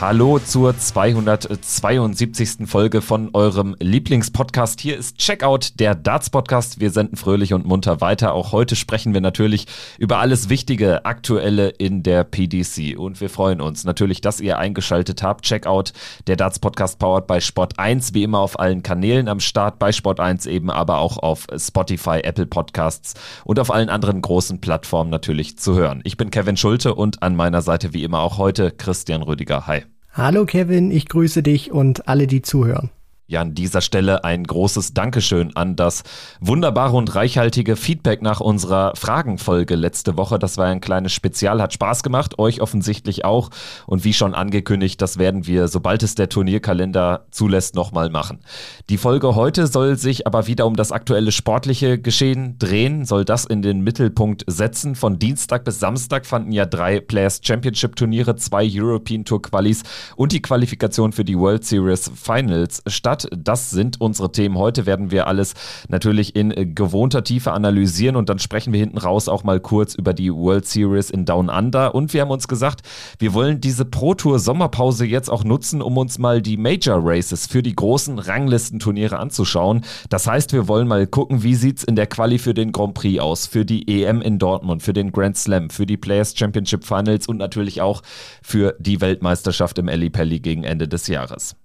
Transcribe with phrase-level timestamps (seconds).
[0.00, 2.66] Hallo zur 272.
[2.66, 4.80] Folge von eurem Lieblingspodcast.
[4.80, 6.80] Hier ist Checkout, der Darts-Podcast.
[6.80, 8.32] Wir senden fröhlich und munter weiter.
[8.32, 9.66] Auch heute sprechen wir natürlich
[9.98, 12.98] über alles Wichtige, Aktuelle in der PDC.
[12.98, 15.44] Und wir freuen uns natürlich, dass ihr eingeschaltet habt.
[15.44, 15.92] Checkout,
[16.26, 20.18] der Darts-Podcast powered bei Sport 1, wie immer auf allen Kanälen am Start, bei Sport
[20.18, 23.12] 1 eben, aber auch auf Spotify, Apple Podcasts
[23.44, 26.00] und auf allen anderen großen Plattformen natürlich zu hören.
[26.04, 29.66] Ich bin Kevin Schulte und an meiner Seite wie immer auch heute Christian Rüdiger.
[29.66, 29.89] Hi.
[30.12, 32.90] Hallo Kevin, ich grüße dich und alle, die zuhören.
[33.30, 36.02] Ja, an dieser Stelle ein großes Dankeschön an das
[36.40, 40.40] wunderbare und reichhaltige Feedback nach unserer Fragenfolge letzte Woche.
[40.40, 43.50] Das war ein kleines Spezial, hat Spaß gemacht, euch offensichtlich auch.
[43.86, 48.40] Und wie schon angekündigt, das werden wir, sobald es der Turnierkalender zulässt, nochmal machen.
[48.88, 53.44] Die Folge heute soll sich aber wieder um das aktuelle sportliche Geschehen drehen, soll das
[53.44, 54.96] in den Mittelpunkt setzen.
[54.96, 59.84] Von Dienstag bis Samstag fanden ja drei Players Championship Turniere, zwei European Tour Qualis
[60.16, 63.30] und die Qualifikation für die World Series Finals statt hat.
[63.36, 64.58] Das sind unsere Themen.
[64.58, 65.54] Heute werden wir alles
[65.88, 70.12] natürlich in gewohnter Tiefe analysieren und dann sprechen wir hinten raus auch mal kurz über
[70.14, 71.94] die World Series in Down Under.
[71.94, 72.82] Und wir haben uns gesagt,
[73.18, 77.46] wir wollen diese Pro Tour Sommerpause jetzt auch nutzen, um uns mal die Major Races
[77.46, 79.82] für die großen Ranglistenturniere anzuschauen.
[80.08, 82.94] Das heißt, wir wollen mal gucken, wie sieht es in der Quali für den Grand
[82.94, 86.84] Prix aus, für die EM in Dortmund, für den Grand Slam, für die Players Championship
[86.84, 88.02] Finals und natürlich auch
[88.42, 91.56] für die Weltmeisterschaft im Eli Pelli gegen Ende des Jahres.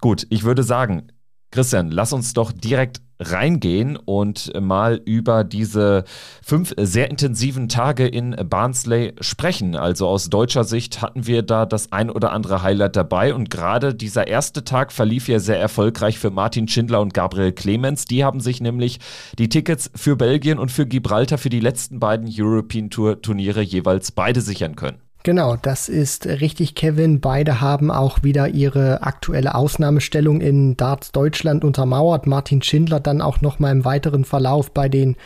[0.00, 1.08] Gut, ich würde sagen,
[1.50, 6.04] Christian, lass uns doch direkt reingehen und mal über diese
[6.42, 9.74] fünf sehr intensiven Tage in Barnsley sprechen.
[9.74, 13.94] Also aus deutscher Sicht hatten wir da das ein oder andere Highlight dabei und gerade
[13.94, 18.04] dieser erste Tag verlief ja sehr erfolgreich für Martin Schindler und Gabriel Clemens.
[18.04, 18.98] Die haben sich nämlich
[19.38, 24.12] die Tickets für Belgien und für Gibraltar für die letzten beiden European Tour Turniere jeweils
[24.12, 25.05] beide sichern können.
[25.26, 27.20] Genau, das ist richtig, Kevin.
[27.20, 32.28] Beide haben auch wieder ihre aktuelle Ausnahmestellung in Darts Deutschland untermauert.
[32.28, 35.16] Martin Schindler dann auch noch mal im weiteren Verlauf bei den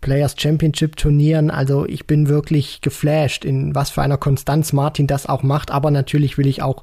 [0.00, 1.50] Players Championship Turnieren.
[1.50, 5.70] Also ich bin wirklich geflasht, in was für einer Konstanz Martin das auch macht.
[5.70, 6.82] Aber natürlich will ich auch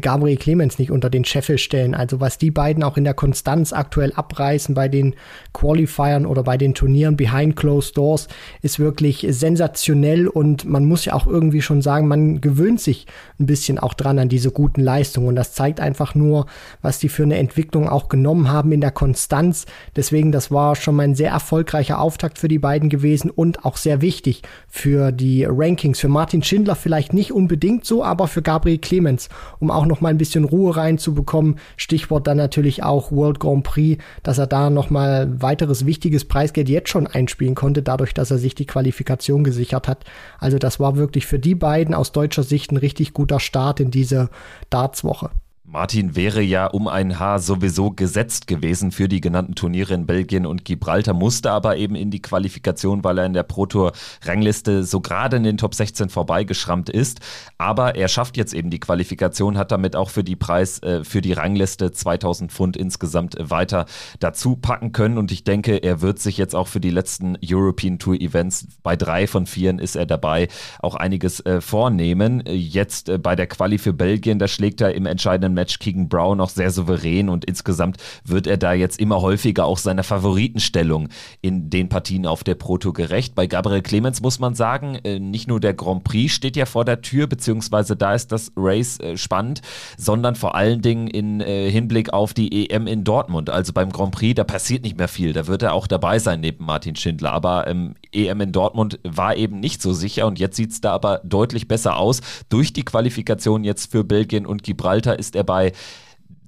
[0.00, 1.94] Gabriel Clemens nicht unter den Scheffel stellen.
[1.94, 5.14] Also was die beiden auch in der Konstanz aktuell abreißen bei den
[5.52, 8.28] Qualifiern oder bei den Turnieren behind closed doors
[8.62, 13.06] ist wirklich sensationell und man muss ja auch irgendwie schon sagen, man gewöhnt sich
[13.38, 16.46] ein bisschen auch dran an diese guten Leistungen und das zeigt einfach nur,
[16.80, 19.66] was die für eine Entwicklung auch genommen haben in der Konstanz.
[19.94, 23.76] Deswegen, das war schon mal ein sehr erfolgreicher Auftakt für die beiden gewesen und auch
[23.76, 26.00] sehr wichtig für die Rankings.
[26.00, 29.28] Für Martin Schindler vielleicht nicht unbedingt so, aber für Gabriel Clemens,
[29.58, 31.56] um auch auch noch mal ein bisschen Ruhe reinzubekommen.
[31.76, 36.68] Stichwort dann natürlich auch World Grand Prix, dass er da noch mal weiteres wichtiges Preisgeld
[36.68, 40.04] jetzt schon einspielen konnte, dadurch, dass er sich die Qualifikation gesichert hat.
[40.38, 43.90] Also das war wirklich für die beiden aus deutscher Sicht ein richtig guter Start in
[43.90, 44.30] diese
[44.70, 45.30] Darts-Woche.
[45.72, 50.44] Martin wäre ja um ein Haar sowieso gesetzt gewesen für die genannten Turniere in Belgien
[50.44, 54.84] und Gibraltar, musste aber eben in die Qualifikation, weil er in der Pro Tour Rangliste
[54.84, 57.20] so gerade in den Top 16 vorbeigeschrammt ist.
[57.56, 61.22] Aber er schafft jetzt eben die Qualifikation, hat damit auch für die Preis, äh, für
[61.22, 63.86] die Rangliste 2000 Pfund insgesamt weiter
[64.20, 65.16] dazu packen können.
[65.16, 68.94] Und ich denke, er wird sich jetzt auch für die letzten European Tour Events, bei
[68.94, 70.48] drei von vieren ist er dabei,
[70.80, 72.44] auch einiges äh, vornehmen.
[72.46, 76.40] Jetzt äh, bei der Quali für Belgien, da schlägt er im entscheidenden Match Keegan Brown
[76.40, 81.08] auch sehr souverän und insgesamt wird er da jetzt immer häufiger auch seiner Favoritenstellung
[81.40, 83.36] in den Partien auf der Proto gerecht.
[83.36, 86.84] Bei Gabriel Clemens muss man sagen, äh, nicht nur der Grand Prix steht ja vor
[86.84, 89.62] der Tür, beziehungsweise da ist das Race äh, spannend,
[89.96, 93.48] sondern vor allen Dingen in äh, Hinblick auf die EM in Dortmund.
[93.48, 95.32] Also beim Grand Prix, da passiert nicht mehr viel.
[95.32, 97.32] Da wird er auch dabei sein neben Martin Schindler.
[97.32, 100.92] Aber ähm, EM in Dortmund war eben nicht so sicher und jetzt sieht es da
[100.92, 102.20] aber deutlich besser aus.
[102.48, 105.51] Durch die Qualifikation jetzt für Belgien und Gibraltar ist er bei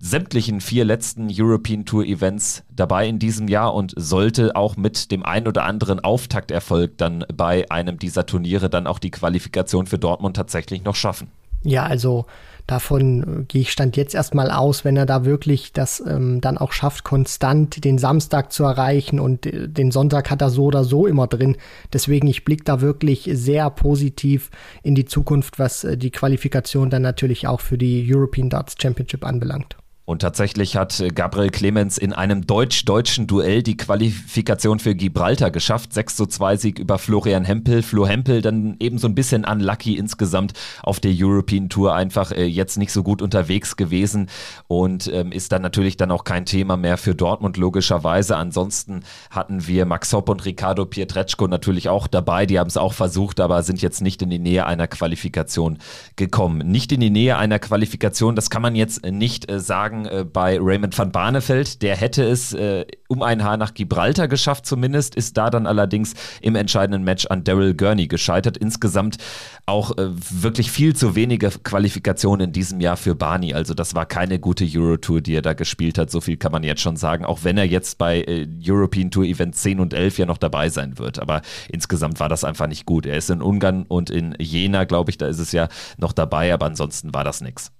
[0.05, 5.23] sämtlichen vier letzten European Tour Events dabei in diesem Jahr und sollte auch mit dem
[5.23, 10.37] ein oder anderen Auftakterfolg dann bei einem dieser Turniere dann auch die Qualifikation für Dortmund
[10.37, 11.29] tatsächlich noch schaffen.
[11.63, 12.27] Ja, also
[12.67, 16.59] davon äh, gehe ich stand jetzt erstmal aus, wenn er da wirklich das ähm, dann
[16.59, 20.85] auch schafft, konstant den Samstag zu erreichen und äh, den Sonntag hat er so oder
[20.85, 21.57] so immer drin.
[21.93, 24.51] Deswegen, ich blicke da wirklich sehr positiv
[24.83, 29.25] in die Zukunft, was äh, die Qualifikation dann natürlich auch für die European Darts Championship
[29.25, 29.77] anbelangt.
[30.07, 35.95] Und tatsächlich hat Gabriel Clemens in einem deutsch-deutschen Duell die Qualifikation für Gibraltar geschafft.
[35.95, 37.83] 6 zu 2 Sieg über Florian Hempel.
[37.83, 40.53] Flo Hempel dann eben so ein bisschen unlucky insgesamt
[40.83, 44.29] auf der European Tour einfach äh, jetzt nicht so gut unterwegs gewesen
[44.69, 48.37] und ähm, ist dann natürlich dann auch kein Thema mehr für Dortmund logischerweise.
[48.37, 52.45] Ansonsten hatten wir Max Hopp und Ricardo Pietreczko natürlich auch dabei.
[52.45, 55.79] Die haben es auch versucht, aber sind jetzt nicht in die Nähe einer Qualifikation
[56.17, 56.59] gekommen.
[56.71, 60.25] Nicht in die Nähe einer Qualifikation, das kann man jetzt nicht äh, sagen sagen, äh,
[60.25, 65.15] bei Raymond van Barneveld, der hätte es äh, um ein Haar nach Gibraltar geschafft zumindest,
[65.15, 68.57] ist da dann allerdings im entscheidenden Match an Daryl Gurney gescheitert.
[68.57, 69.19] Insgesamt
[69.67, 73.55] auch äh, wirklich viel zu wenige Qualifikationen in diesem Jahr für Barney.
[73.55, 76.11] Also das war keine gute Eurotour, die er da gespielt hat.
[76.11, 79.25] So viel kann man jetzt schon sagen, auch wenn er jetzt bei äh, European Tour
[79.25, 81.19] Event 10 und 11 ja noch dabei sein wird.
[81.19, 83.07] Aber insgesamt war das einfach nicht gut.
[83.07, 85.69] Er ist in Ungarn und in Jena, glaube ich, da ist es ja
[85.99, 87.73] noch dabei, aber ansonsten war das nichts.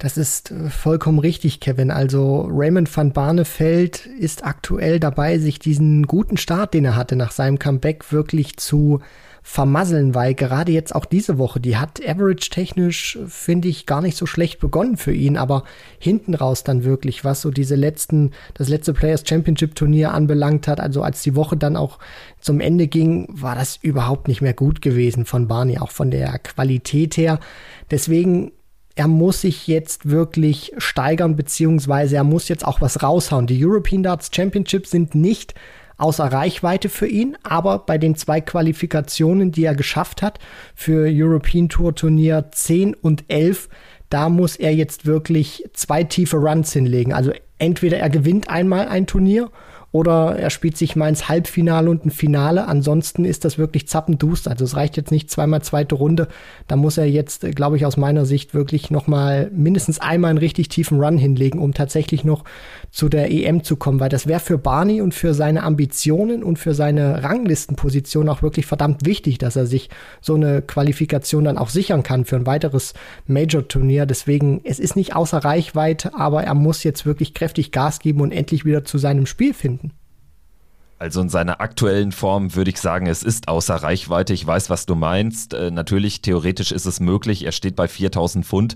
[0.00, 1.90] Das ist äh, vollkommen richtig, Kevin.
[1.90, 7.30] Also Raymond van Barneveld ist aktuell dabei, sich diesen guten Start, den er hatte nach
[7.30, 9.00] seinem Comeback, wirklich zu
[9.42, 14.26] vermasseln, weil gerade jetzt auch diese Woche, die hat average-technisch, finde ich, gar nicht so
[14.26, 15.64] schlecht begonnen für ihn, aber
[15.98, 20.78] hinten raus dann wirklich, was so diese letzten, das letzte Players Championship Turnier anbelangt hat,
[20.78, 21.98] also als die Woche dann auch
[22.38, 26.38] zum Ende ging, war das überhaupt nicht mehr gut gewesen von Barney, auch von der
[26.38, 27.40] Qualität her.
[27.90, 28.52] Deswegen
[28.94, 33.46] er muss sich jetzt wirklich steigern, beziehungsweise er muss jetzt auch was raushauen.
[33.46, 35.54] Die European Darts Championships sind nicht
[35.96, 40.38] außer Reichweite für ihn, aber bei den zwei Qualifikationen, die er geschafft hat,
[40.74, 43.68] für European Tour Turnier 10 und 11,
[44.08, 47.12] da muss er jetzt wirklich zwei tiefe Runs hinlegen.
[47.12, 49.50] Also entweder er gewinnt einmal ein Turnier
[49.92, 52.68] oder er spielt sich mal ins Halbfinale und ein Finale.
[52.68, 54.46] Ansonsten ist das wirklich zappendust.
[54.46, 56.28] Also es reicht jetzt nicht zweimal zweite Runde.
[56.68, 60.68] Da muss er jetzt, glaube ich, aus meiner Sicht wirklich nochmal mindestens einmal einen richtig
[60.68, 62.44] tiefen Run hinlegen, um tatsächlich noch
[62.90, 66.58] zu der EM zu kommen, weil das wäre für Barney und für seine Ambitionen und
[66.58, 69.90] für seine Ranglistenposition auch wirklich verdammt wichtig, dass er sich
[70.20, 72.94] so eine Qualifikation dann auch sichern kann für ein weiteres
[73.26, 74.06] Major-Turnier.
[74.06, 78.32] Deswegen, es ist nicht außer Reichweite, aber er muss jetzt wirklich kräftig Gas geben und
[78.32, 79.92] endlich wieder zu seinem Spiel finden.
[81.00, 84.34] Also in seiner aktuellen Form würde ich sagen, es ist außer Reichweite.
[84.34, 85.54] Ich weiß, was du meinst.
[85.54, 87.46] Äh, natürlich, theoretisch ist es möglich.
[87.46, 88.74] Er steht bei 4000 Pfund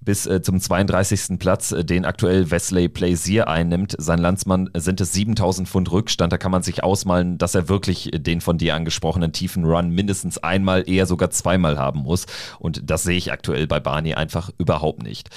[0.00, 1.40] bis äh, zum 32.
[1.40, 3.96] Platz, äh, den aktuell Wesley Plaisir einnimmt.
[3.98, 6.32] Sein Landsmann äh, sind es 7000 Pfund Rückstand.
[6.32, 9.90] Da kann man sich ausmalen, dass er wirklich äh, den von dir angesprochenen tiefen Run
[9.90, 12.26] mindestens einmal, eher sogar zweimal haben muss.
[12.60, 15.30] Und das sehe ich aktuell bei Barney einfach überhaupt nicht.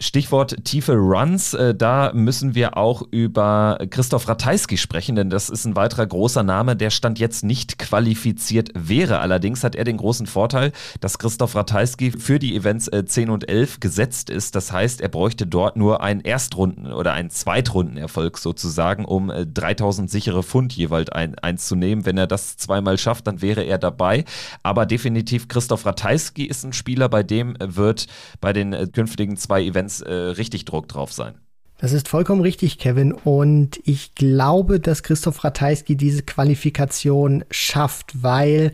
[0.00, 5.66] Stichwort tiefe Runs, äh, da müssen wir auch über Christoph Ratajski sprechen, denn das ist
[5.66, 9.20] ein weiterer großer Name, der stand jetzt nicht qualifiziert wäre.
[9.20, 13.48] Allerdings hat er den großen Vorteil, dass Christoph Ratajski für die Events 10 äh, und
[13.48, 14.56] 11 gesetzt ist.
[14.56, 20.10] Das heißt, er bräuchte dort nur einen Erstrunden- oder einen Zweitrundenerfolg sozusagen, um 3000 äh,
[20.10, 21.70] sichere Pfund jeweils ein, eins.
[21.74, 24.24] Wenn er das zweimal schafft, dann wäre er dabei.
[24.62, 28.06] Aber definitiv Christoph Ratajski ist ein Spieler, bei dem wird
[28.40, 31.34] bei den künftigen zwei Events Fans äh, richtig Druck drauf sein.
[31.78, 33.12] Das ist vollkommen richtig, Kevin.
[33.12, 38.72] Und ich glaube, dass Christoph Ratajski diese Qualifikation schafft, weil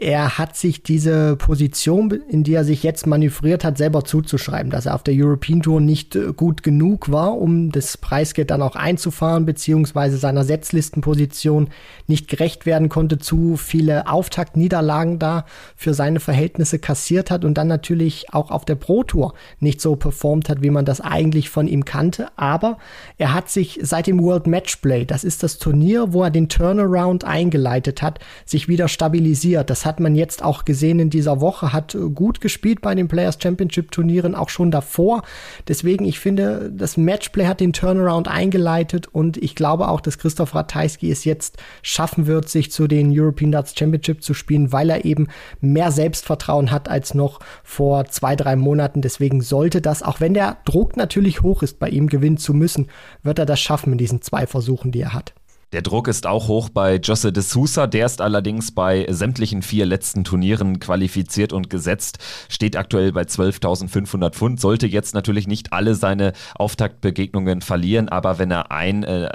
[0.00, 4.86] er hat sich diese Position, in die er sich jetzt manövriert hat, selber zuzuschreiben, dass
[4.86, 8.76] er auf der European Tour nicht äh, gut genug war, um das Preisgeld dann auch
[8.76, 11.70] einzufahren, beziehungsweise seiner Setzlistenposition
[12.06, 17.66] nicht gerecht werden konnte, zu viele Auftaktniederlagen da für seine Verhältnisse kassiert hat und dann
[17.66, 21.66] natürlich auch auf der Pro Tour nicht so performt hat, wie man das eigentlich von
[21.66, 22.28] ihm kannte.
[22.36, 22.78] Aber
[23.16, 27.24] er hat sich seit dem World Matchplay, das ist das Turnier, wo er den Turnaround
[27.24, 29.70] eingeleitet hat, sich wieder stabilisiert.
[29.70, 33.08] Das hat man jetzt auch gesehen in dieser Woche, hat äh, gut gespielt bei den
[33.08, 35.22] Players Championship Turnieren, auch schon davor.
[35.66, 40.54] Deswegen, ich finde, das Matchplay hat den Turnaround eingeleitet und ich glaube auch, dass Christoph
[40.54, 45.04] Ratajski es jetzt schaffen wird, sich zu den European Darts Championship zu spielen, weil er
[45.04, 45.26] eben
[45.60, 49.02] mehr Selbstvertrauen hat als noch vor zwei, drei Monaten.
[49.02, 52.88] Deswegen sollte das, auch wenn der Druck natürlich hoch ist, bei ihm gewinnen zu müssen,
[53.22, 55.34] wird er das schaffen in diesen zwei Versuchen, die er hat.
[55.72, 59.84] Der Druck ist auch hoch bei Josse de Sousa, der ist allerdings bei sämtlichen vier
[59.84, 65.94] letzten Turnieren qualifiziert und gesetzt, steht aktuell bei 12.500 Pfund, sollte jetzt natürlich nicht alle
[65.94, 69.28] seine Auftaktbegegnungen verlieren, aber wenn er ein äh,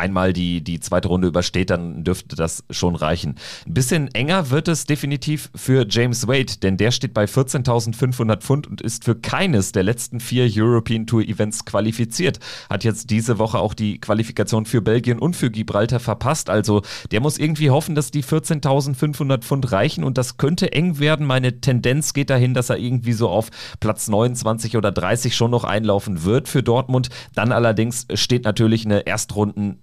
[0.00, 3.36] einmal die, die zweite Runde übersteht, dann dürfte das schon reichen.
[3.66, 8.66] Ein bisschen enger wird es definitiv für James Wade, denn der steht bei 14.500 Pfund
[8.66, 12.40] und ist für keines der letzten vier European Tour Events qualifiziert.
[12.68, 16.50] Hat jetzt diese Woche auch die Qualifikation für Belgien und für Gibraltar verpasst.
[16.50, 21.26] Also der muss irgendwie hoffen, dass die 14.500 Pfund reichen und das könnte eng werden.
[21.26, 25.64] Meine Tendenz geht dahin, dass er irgendwie so auf Platz 29 oder 30 schon noch
[25.64, 27.10] einlaufen wird für Dortmund.
[27.34, 29.82] Dann allerdings steht natürlich eine Erstrunden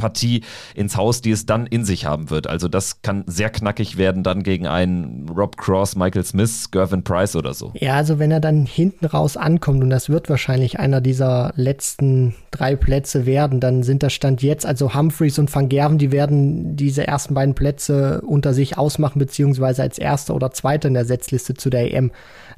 [0.00, 0.42] Partie
[0.74, 2.46] ins Haus, die es dann in sich haben wird.
[2.46, 7.36] Also das kann sehr knackig werden dann gegen einen Rob Cross, Michael Smith, Gervin Price
[7.36, 7.72] oder so.
[7.74, 12.34] Ja, also wenn er dann hinten raus ankommt und das wird wahrscheinlich einer dieser letzten
[12.50, 16.76] drei Plätze werden, dann sind das Stand jetzt, also Humphreys und Van Gerven, die werden
[16.76, 21.54] diese ersten beiden Plätze unter sich ausmachen, beziehungsweise als Erster oder Zweiter in der Setzliste
[21.54, 22.10] zu der EM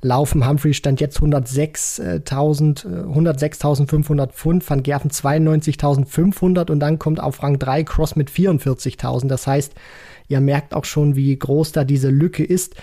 [0.02, 0.46] laufen.
[0.46, 7.58] Humphrey stand jetzt 106.000, 106.500 äh, Pfund, Van Gerven 92.500 und dann kommt auf Rang
[7.58, 9.28] 3 Cross mit 44.000.
[9.28, 9.72] Das heißt,
[10.28, 12.74] ihr merkt auch schon, wie groß da diese Lücke ist.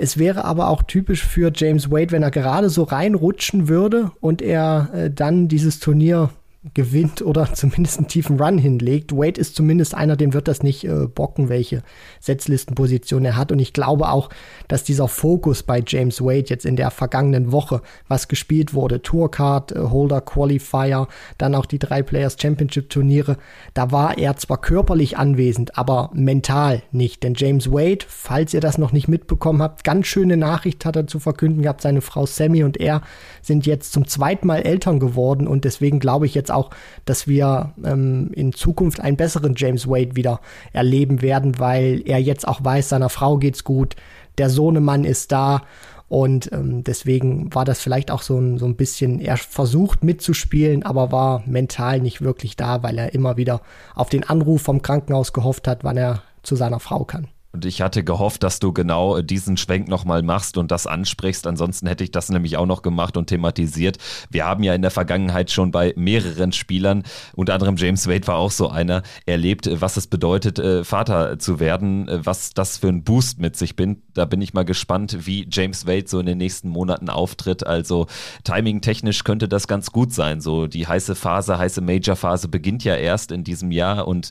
[0.00, 4.42] Es wäre aber auch typisch für James Wade, wenn er gerade so reinrutschen würde und
[4.42, 6.30] er äh, dann dieses Turnier
[6.74, 9.12] gewinnt oder zumindest einen tiefen Run hinlegt.
[9.12, 11.82] Wade ist zumindest einer, dem wird das nicht äh, bocken, welche
[12.20, 13.52] Setzlistenposition er hat.
[13.52, 14.30] Und ich glaube auch,
[14.68, 19.72] dass dieser Fokus bei James Wade jetzt in der vergangenen Woche, was gespielt wurde, Tourcard,
[19.72, 21.08] äh, Holder, Qualifier,
[21.38, 23.36] dann auch die drei Players Championship Turniere,
[23.74, 27.22] da war er zwar körperlich anwesend, aber mental nicht.
[27.22, 31.06] Denn James Wade, falls ihr das noch nicht mitbekommen habt, ganz schöne Nachricht hat er
[31.06, 31.82] zu verkünden gehabt.
[31.82, 33.02] Seine Frau Sammy und er
[33.42, 36.70] sind jetzt zum zweiten Mal Eltern geworden und deswegen glaube ich jetzt auch, auch,
[37.04, 40.40] dass wir ähm, in Zukunft einen besseren James Wade wieder
[40.72, 43.96] erleben werden, weil er jetzt auch weiß, seiner Frau geht's gut,
[44.38, 45.62] der Sohnemann ist da
[46.08, 50.82] und ähm, deswegen war das vielleicht auch so ein, so ein bisschen, er versucht mitzuspielen,
[50.82, 53.60] aber war mental nicht wirklich da, weil er immer wieder
[53.94, 57.28] auf den Anruf vom Krankenhaus gehofft hat, wann er zu seiner Frau kann.
[57.52, 61.46] Und ich hatte gehofft, dass du genau diesen Schwenk nochmal machst und das ansprichst.
[61.46, 63.96] Ansonsten hätte ich das nämlich auch noch gemacht und thematisiert.
[64.30, 68.36] Wir haben ja in der Vergangenheit schon bei mehreren Spielern, unter anderem James Wade war
[68.36, 72.88] auch so einer, erlebt, was es bedeutet, äh, Vater zu werden, äh, was das für
[72.88, 74.02] ein Boost mit sich bin.
[74.12, 77.66] Da bin ich mal gespannt, wie James Wade so in den nächsten Monaten auftritt.
[77.66, 78.06] Also
[78.44, 80.42] timing-technisch könnte das ganz gut sein.
[80.42, 84.30] So die heiße Phase, heiße Major-Phase beginnt ja erst in diesem Jahr und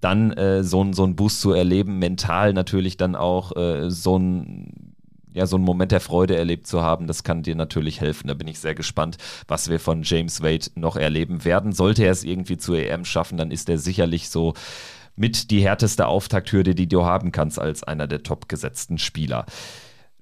[0.00, 4.18] dann äh, so, so einen Boost zu erleben, mental mental natürlich dann auch äh, so
[4.18, 4.94] ein
[5.36, 8.28] ja, so einen Moment der Freude erlebt zu haben, das kann dir natürlich helfen.
[8.28, 11.72] Da bin ich sehr gespannt, was wir von James Wade noch erleben werden.
[11.72, 14.54] Sollte er es irgendwie zur EM schaffen, dann ist er sicherlich so
[15.16, 19.44] mit die härteste Auftakthürde, die du haben kannst als einer der topgesetzten Spieler.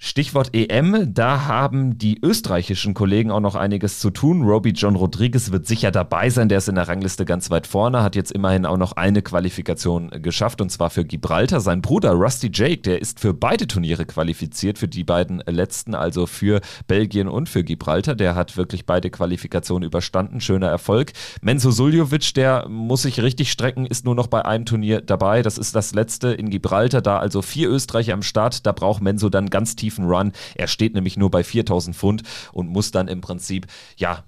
[0.04, 4.42] Stichwort EM, da haben die österreichischen Kollegen auch noch einiges zu tun.
[4.42, 8.02] Roby John Rodriguez wird sicher dabei sein, der ist in der Rangliste ganz weit vorne,
[8.02, 11.61] hat jetzt immerhin auch noch eine Qualifikation geschafft und zwar für Gibraltar.
[11.61, 16.26] Sein Bruder Rusty Jake, der ist für beide Turniere qualifiziert, für die beiden letzten, also
[16.26, 18.16] für Belgien und für Gibraltar.
[18.16, 21.12] Der hat wirklich beide Qualifikationen überstanden, schöner Erfolg.
[21.42, 25.42] Menzo Suljovic, der muss sich richtig strecken, ist nur noch bei einem Turnier dabei.
[25.42, 28.66] Das ist das letzte in Gibraltar, da also vier Österreicher am Start.
[28.66, 30.33] Da braucht Menzo dann ganz tief tiefen Run.
[30.55, 32.23] Er steht nämlich nur bei 4000 Pfund
[32.53, 34.25] und muss dann im Prinzip, ja,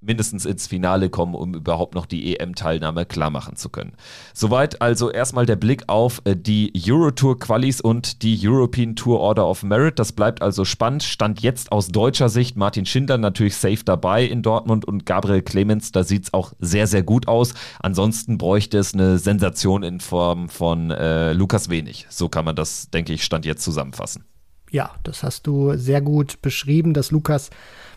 [0.00, 3.94] mindestens ins Finale kommen, um überhaupt noch die EM-Teilnahme klar machen zu können.
[4.34, 9.62] Soweit also erstmal der Blick auf äh, die Eurotour-Qualis und die European Tour Order of
[9.62, 9.98] Merit.
[9.98, 11.02] Das bleibt also spannend.
[11.02, 15.92] Stand jetzt aus deutscher Sicht Martin Schindler natürlich safe dabei in Dortmund und Gabriel Clemens,
[15.92, 17.54] da sieht es auch sehr, sehr gut aus.
[17.80, 22.06] Ansonsten bräuchte es eine Sensation in Form von äh, Lukas Wenig.
[22.10, 24.24] So kann man das, denke ich, Stand jetzt zusammenfassen
[24.70, 27.50] ja, das hast du sehr gut beschrieben, dass Lukas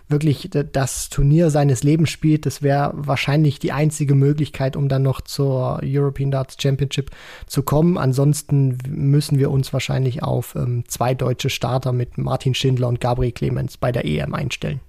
[0.09, 2.45] wirklich das Turnier seines Lebens spielt.
[2.45, 7.11] Das wäre wahrscheinlich die einzige Möglichkeit, um dann noch zur European Darts Championship
[7.45, 7.97] zu kommen.
[7.97, 13.31] Ansonsten müssen wir uns wahrscheinlich auf ähm, zwei deutsche Starter mit Martin Schindler und Gabriel
[13.31, 14.79] Clemens bei der EM einstellen.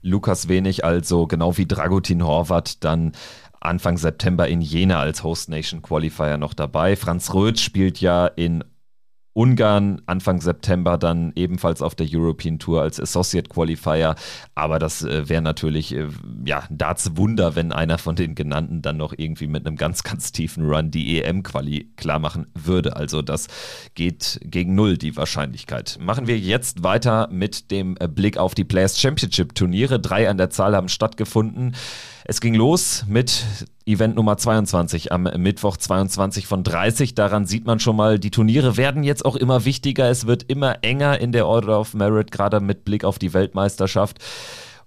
[0.00, 3.12] Lukas Wenig also genau wie Dragutin Horvath dann
[3.60, 6.94] Anfang September in Jena als Host Nation Qualifier noch dabei.
[6.94, 8.62] Franz Röth spielt ja in
[9.38, 14.16] Ungarn Anfang September dann ebenfalls auf der European Tour als Associate Qualifier.
[14.56, 16.08] Aber das äh, wäre natürlich, äh,
[16.44, 20.32] ja, Darts Wunder, wenn einer von den genannten dann noch irgendwie mit einem ganz, ganz
[20.32, 22.96] tiefen Run die EM-Quali klar machen würde.
[22.96, 23.46] Also das
[23.94, 25.98] geht gegen Null, die Wahrscheinlichkeit.
[26.00, 30.00] Machen wir jetzt weiter mit dem äh, Blick auf die Players Championship Turniere.
[30.00, 31.76] Drei an der Zahl haben stattgefunden.
[32.24, 33.44] Es ging los mit
[33.88, 37.14] Event Nummer 22 am Mittwoch 22 von 30.
[37.14, 40.10] Daran sieht man schon mal, die Turniere werden jetzt auch immer wichtiger.
[40.10, 44.18] Es wird immer enger in der Order of Merit, gerade mit Blick auf die Weltmeisterschaft.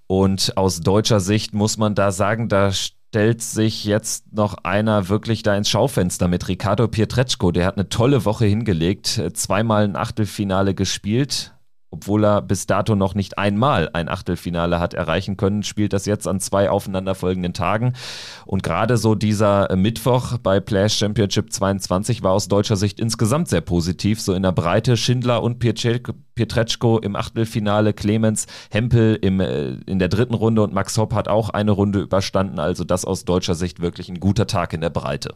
[0.06, 5.42] Und aus deutscher Sicht muss man da sagen, da stellt sich jetzt noch einer wirklich
[5.42, 7.52] da ins Schaufenster mit Ricardo Pietreczko.
[7.52, 11.54] Der hat eine tolle Woche hingelegt, zweimal ein Achtelfinale gespielt,
[11.92, 16.28] obwohl er bis dato noch nicht einmal ein Achtelfinale hat erreichen können, spielt das jetzt
[16.28, 17.94] an zwei aufeinanderfolgenden Tagen.
[18.46, 23.62] Und gerade so dieser Mittwoch bei Players Championship 22 war aus deutscher Sicht insgesamt sehr
[23.62, 24.22] positiv.
[24.22, 30.08] So in der Breite Schindler und Pietreczko im Achtelfinale, Clemens Hempel im, äh, in der
[30.08, 32.60] dritten Runde und Max Hopp hat auch eine Runde überstanden.
[32.60, 35.36] Also das aus deutscher Sicht wirklich ein guter Tag in der Breite.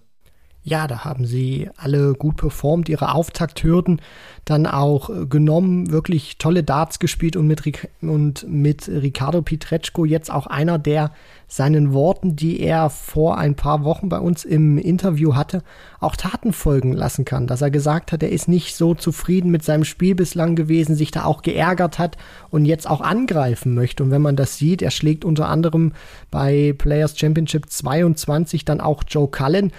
[0.67, 4.01] Ja, da haben sie alle gut performt, ihre Auftakthürden
[4.45, 7.62] dann auch äh, genommen, wirklich tolle Darts gespielt und mit,
[8.01, 11.12] und mit Ricardo Pietreczko jetzt auch einer, der
[11.48, 15.62] seinen Worten, die er vor ein paar Wochen bei uns im Interview hatte,
[16.00, 17.45] auch Taten folgen lassen kann.
[17.45, 21.12] Dass er gesagt hat, er ist nicht so zufrieden mit seinem Spiel bislang gewesen, sich
[21.12, 22.17] da auch geärgert hat
[22.50, 24.03] und jetzt auch angreifen möchte.
[24.03, 25.93] Und wenn man das sieht, er schlägt unter anderem
[26.31, 29.72] bei Players Championship 22 dann auch Joe Cullen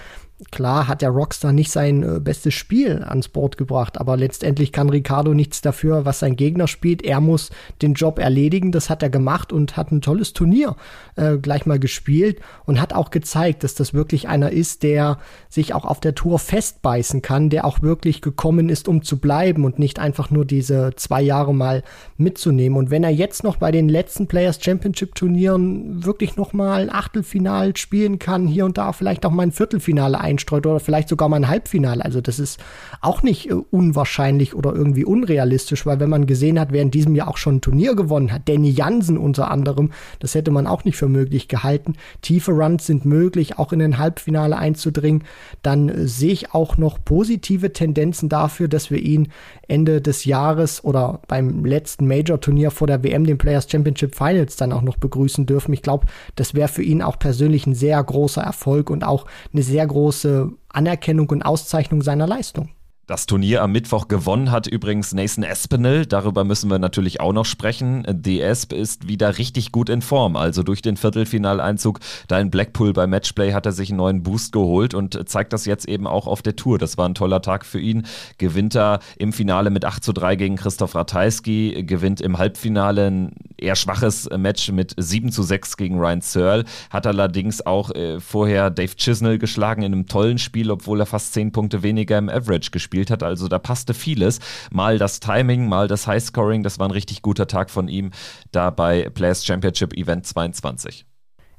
[0.50, 4.90] Klar hat der Rockstar nicht sein äh, bestes Spiel ans Board gebracht, aber letztendlich kann
[4.90, 7.02] Ricardo nichts dafür, was sein Gegner spielt.
[7.02, 7.48] Er muss
[7.80, 8.70] den Job erledigen.
[8.70, 10.76] Das hat er gemacht und hat ein tolles Turnier
[11.14, 15.16] äh, gleich mal gespielt und hat auch gezeigt, dass das wirklich einer ist, der
[15.48, 19.64] sich auch auf der Tour festbeißen kann, der auch wirklich gekommen ist, um zu bleiben
[19.64, 21.82] und nicht einfach nur diese zwei Jahre mal
[22.18, 22.76] mitzunehmen.
[22.76, 26.92] Und wenn er jetzt noch bei den letzten Players Championship Turnieren wirklich noch mal ein
[26.92, 31.28] Achtelfinal spielen kann, hier und da vielleicht auch mal ein Viertelfinale einstreut oder vielleicht sogar
[31.28, 32.04] mal ein Halbfinale.
[32.04, 32.60] Also das ist
[33.00, 37.14] auch nicht äh, unwahrscheinlich oder irgendwie unrealistisch, weil wenn man gesehen hat, wer in diesem
[37.14, 40.84] Jahr auch schon ein Turnier gewonnen hat, Danny Jansen unter anderem, das hätte man auch
[40.84, 41.94] nicht für möglich gehalten.
[42.22, 45.24] Tiefe Runs sind möglich, auch in den Halbfinale einzudringen.
[45.62, 49.28] Dann äh, sehe ich auch noch positive Tendenzen dafür, dass wir ihn
[49.68, 54.72] Ende des Jahres oder beim letzten Major-Turnier vor der WM, den Players Championship Finals, dann
[54.72, 55.72] auch noch begrüßen dürfen.
[55.72, 56.06] Ich glaube,
[56.36, 60.15] das wäre für ihn auch persönlich ein sehr großer Erfolg und auch eine sehr große
[60.16, 62.70] große Anerkennung und Auszeichnung seiner Leistung.
[63.06, 66.06] Das Turnier am Mittwoch gewonnen hat übrigens Nathan Espinel.
[66.06, 68.04] Darüber müssen wir natürlich auch noch sprechen.
[68.08, 70.34] Die Esp ist wieder richtig gut in Form.
[70.34, 74.50] Also durch den Viertelfinaleinzug da in Blackpool bei Matchplay hat er sich einen neuen Boost
[74.50, 76.78] geholt und zeigt das jetzt eben auch auf der Tour.
[76.78, 78.04] Das war ein toller Tag für ihn.
[78.38, 83.32] Gewinnt er im Finale mit 8 zu 3 gegen Christoph Ratajski, gewinnt im Halbfinale ein
[83.56, 86.64] eher schwaches Match mit 7 zu 6 gegen Ryan Searle.
[86.90, 91.34] Hat allerdings auch äh, vorher Dave Chisnell geschlagen in einem tollen Spiel, obwohl er fast
[91.34, 93.22] 10 Punkte weniger im Average gespielt gespielt hat.
[93.22, 94.40] Also da passte vieles.
[94.70, 96.62] Mal das Timing, mal das Highscoring.
[96.62, 98.10] Das war ein richtig guter Tag von ihm
[98.52, 101.04] da bei Players Championship Event 22.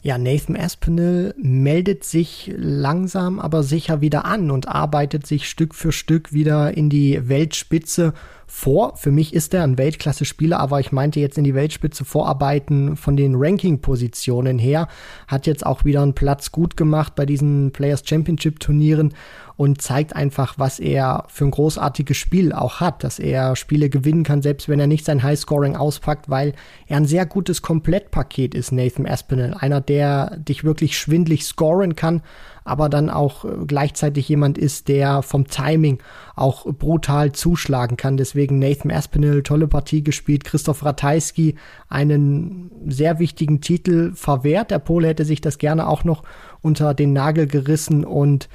[0.04, 5.92] Ja, Nathan Aspinall meldet sich langsam aber sicher wieder an und arbeitet sich Stück für
[5.92, 8.14] Stück wieder in die Weltspitze
[8.46, 8.96] vor.
[8.96, 13.18] Für mich ist er ein Weltklasse-Spieler, aber ich meinte jetzt in die Weltspitze vorarbeiten von
[13.18, 14.88] den Ranking-Positionen her.
[15.28, 19.14] Hat jetzt auch wieder einen Platz gut gemacht bei diesen Players Championship-Turnieren
[19.58, 24.24] und zeigt einfach, was er für ein großartiges Spiel auch hat, dass er Spiele gewinnen
[24.24, 26.54] kann, selbst wenn er nicht sein Highscoring auspackt, weil
[26.86, 29.56] er ein sehr gutes Komplettpaket ist, Nathan Aspinall.
[29.56, 32.22] Einer, der dich wirklich schwindlig scoren kann,
[32.68, 36.00] aber dann auch äh, gleichzeitig jemand ist, der vom Timing
[36.36, 38.18] auch brutal zuschlagen kann.
[38.18, 40.44] Deswegen Nathan Aspinall, tolle Partie gespielt.
[40.44, 41.56] Christoph Ratajski,
[41.90, 44.70] einen sehr wichtigen Titel verwehrt.
[44.70, 46.24] Der Pole hätte sich das gerne auch noch
[46.62, 48.50] unter den Nagel gerissen und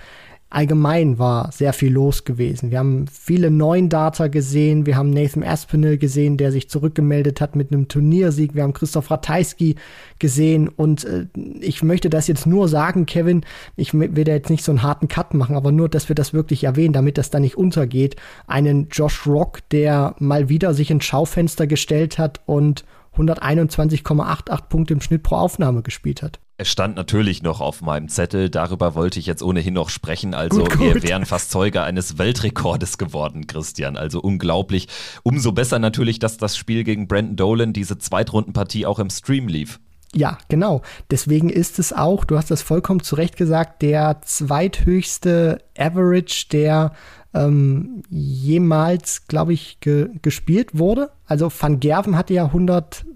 [0.53, 2.71] allgemein war sehr viel los gewesen.
[2.71, 4.87] Wir haben viele neuen Data gesehen.
[4.87, 8.55] Wir haben Nathan Aspinall gesehen, der sich zurückgemeldet hat mit einem Turniersieg.
[8.55, 9.77] Wir haben Christoph Ratajski
[10.19, 10.69] gesehen.
[10.69, 11.27] Und äh,
[11.61, 13.45] ich möchte das jetzt nur sagen, Kevin,
[13.77, 16.35] ich will da jetzt nicht so einen harten Cut machen, aber nur, dass wir das
[16.35, 18.17] wirklich erwähnen, damit das da nicht untergeht.
[18.47, 22.85] Einen Josh Rock, der mal wieder sich ins Schaufenster gestellt hat und
[23.17, 26.41] 121,88 Punkte im Schnitt pro Aufnahme gespielt hat.
[26.59, 30.35] Es stand natürlich noch auf meinem Zettel, darüber wollte ich jetzt ohnehin noch sprechen.
[30.35, 30.81] Also gut, gut.
[30.81, 33.97] wir wären fast Zeuge eines Weltrekordes geworden, Christian.
[33.97, 34.89] Also unglaublich.
[35.23, 39.81] Umso besser natürlich, dass das Spiel gegen Brandon Dolan, diese Zweitrundenpartie auch im Stream lief.
[40.15, 40.83] Ja, genau.
[41.11, 46.93] Deswegen ist es auch, du hast das vollkommen zu Recht gesagt, der zweithöchste Average, der
[47.35, 51.11] ähm, jemals, glaube ich, ge gespielt wurde.
[51.27, 53.07] Also Van Gerven hatte ja 100,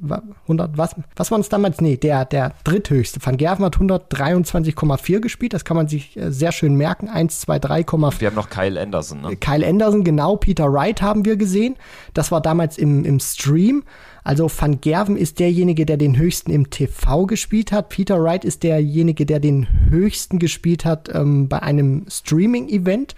[0.45, 1.83] 100 was, was waren es damals?
[1.83, 3.21] Nee, der, der dritthöchste.
[3.23, 7.09] Van Gerven hat 123,4 gespielt, das kann man sich äh, sehr schön merken.
[7.09, 9.37] 1, 2, 3, Wir haben noch Kyle Anderson, ne?
[9.37, 10.37] Kyle Anderson, genau.
[10.37, 11.77] Peter Wright haben wir gesehen.
[12.15, 13.85] Das war damals im, im Stream.
[14.25, 17.91] Also Van Gerven ist derjenige, der den höchsten im TV gespielt hat.
[17.91, 23.15] Peter Wright ist derjenige, der den höchsten gespielt hat ähm, bei einem Streaming-Event.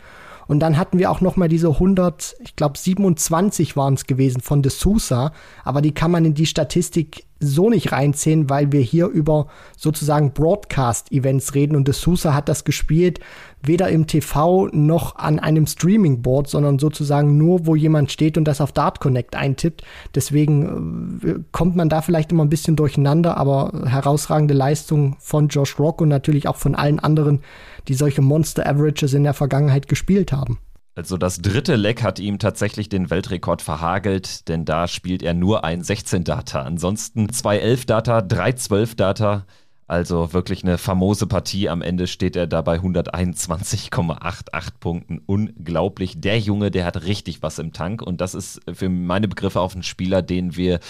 [0.49, 4.41] Und dann hatten wir auch noch mal diese 100, ich glaube 27 waren es gewesen
[4.41, 5.33] von De Sousa,
[5.63, 10.33] aber die kann man in die Statistik so nicht reinziehen, weil wir hier über sozusagen
[10.33, 13.21] Broadcast-Events reden und de Sousa hat das gespielt,
[13.63, 18.61] weder im TV noch an einem Streaming-Board, sondern sozusagen nur, wo jemand steht und das
[18.61, 19.83] auf Dart Connect eintippt.
[20.15, 25.79] Deswegen äh, kommt man da vielleicht immer ein bisschen durcheinander, aber herausragende Leistung von Josh
[25.79, 27.41] Rock und natürlich auch von allen anderen,
[27.87, 30.59] die solche Monster-Averages in der Vergangenheit gespielt haben.
[30.99, 35.63] Also das dritte Leck hat ihm tatsächlich den Weltrekord verhagelt, denn da spielt er nur
[35.63, 36.63] ein 16-Data.
[36.63, 39.47] Ansonsten zwei 11-Data, drei 12-Data.
[39.87, 41.69] Also wirklich eine famose Partie.
[41.69, 45.23] Am Ende steht er da bei 121,88 Punkten.
[45.25, 46.21] Unglaublich.
[46.21, 48.03] Der Junge, der hat richtig was im Tank.
[48.03, 50.81] Und das ist für meine Begriffe auf einen Spieler, den wir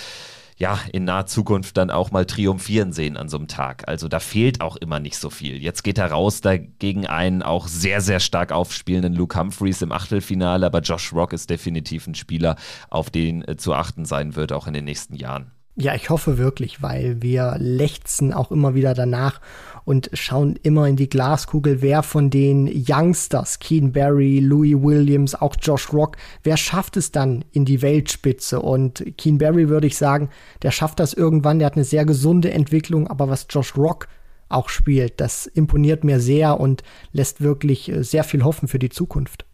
[0.58, 3.86] ja, in naher Zukunft dann auch mal triumphieren sehen an so einem Tag.
[3.86, 5.56] Also da fehlt auch immer nicht so viel.
[5.56, 10.66] Jetzt geht er raus dagegen einen auch sehr, sehr stark aufspielenden Luke Humphreys im Achtelfinale,
[10.66, 12.56] aber Josh Rock ist definitiv ein Spieler,
[12.90, 15.52] auf den äh, zu achten sein wird, auch in den nächsten Jahren.
[15.76, 19.40] Ja, ich hoffe wirklich, weil wir lechzen auch immer wieder danach
[19.88, 25.56] und schauen immer in die Glaskugel, wer von den Youngsters, Keen Barry, Louis Williams, auch
[25.58, 28.60] Josh Rock, wer schafft es dann in die Weltspitze?
[28.60, 30.28] Und Keen Barry würde ich sagen,
[30.60, 34.08] der schafft das irgendwann, der hat eine sehr gesunde Entwicklung, aber was Josh Rock
[34.50, 38.90] auch spielt, das imponiert mir sehr und lässt wirklich äh, sehr viel hoffen für die
[38.90, 39.47] Zukunft.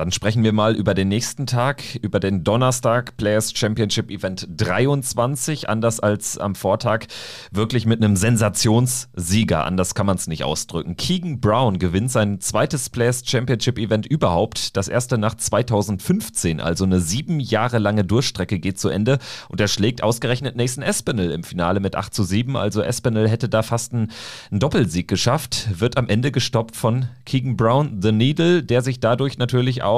[0.00, 5.68] Dann sprechen wir mal über den nächsten Tag, über den Donnerstag Players Championship Event 23.
[5.68, 7.04] Anders als am Vortag,
[7.50, 9.66] wirklich mit einem Sensationssieger.
[9.66, 10.96] Anders kann man es nicht ausdrücken.
[10.96, 14.74] Keegan Brown gewinnt sein zweites Players Championship Event überhaupt.
[14.78, 19.18] Das erste nach 2015, also eine sieben Jahre lange Durchstrecke geht zu Ende.
[19.50, 22.56] Und er schlägt ausgerechnet Nathan Espinel im Finale mit 8 zu 7.
[22.56, 24.10] Also Espinel hätte da fast einen,
[24.50, 25.78] einen Doppelsieg geschafft.
[25.78, 29.89] Wird am Ende gestoppt von Keegan Brown, The Needle, der sich dadurch natürlich auch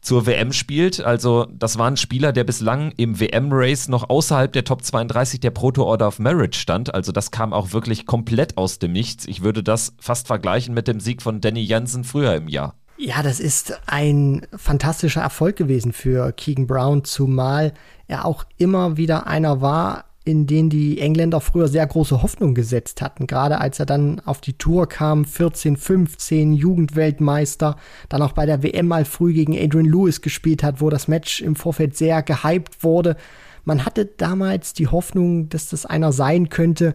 [0.00, 1.00] zur WM spielt.
[1.00, 5.50] Also das war ein Spieler, der bislang im WM-Race noch außerhalb der Top 32 der
[5.50, 6.94] Proto Order of Marriage stand.
[6.94, 9.26] Also das kam auch wirklich komplett aus dem Nichts.
[9.26, 12.74] Ich würde das fast vergleichen mit dem Sieg von Danny Jansen früher im Jahr.
[13.00, 17.72] Ja, das ist ein fantastischer Erfolg gewesen für Keegan Brown, zumal
[18.08, 23.00] er auch immer wieder einer war, in denen die Engländer früher sehr große Hoffnung gesetzt
[23.00, 23.26] hatten.
[23.26, 27.76] Gerade als er dann auf die Tour kam, 14, 15, Jugendweltmeister,
[28.10, 31.40] dann auch bei der WM mal früh gegen Adrian Lewis gespielt hat, wo das Match
[31.40, 33.16] im Vorfeld sehr gehypt wurde.
[33.64, 36.94] Man hatte damals die Hoffnung, dass das einer sein könnte,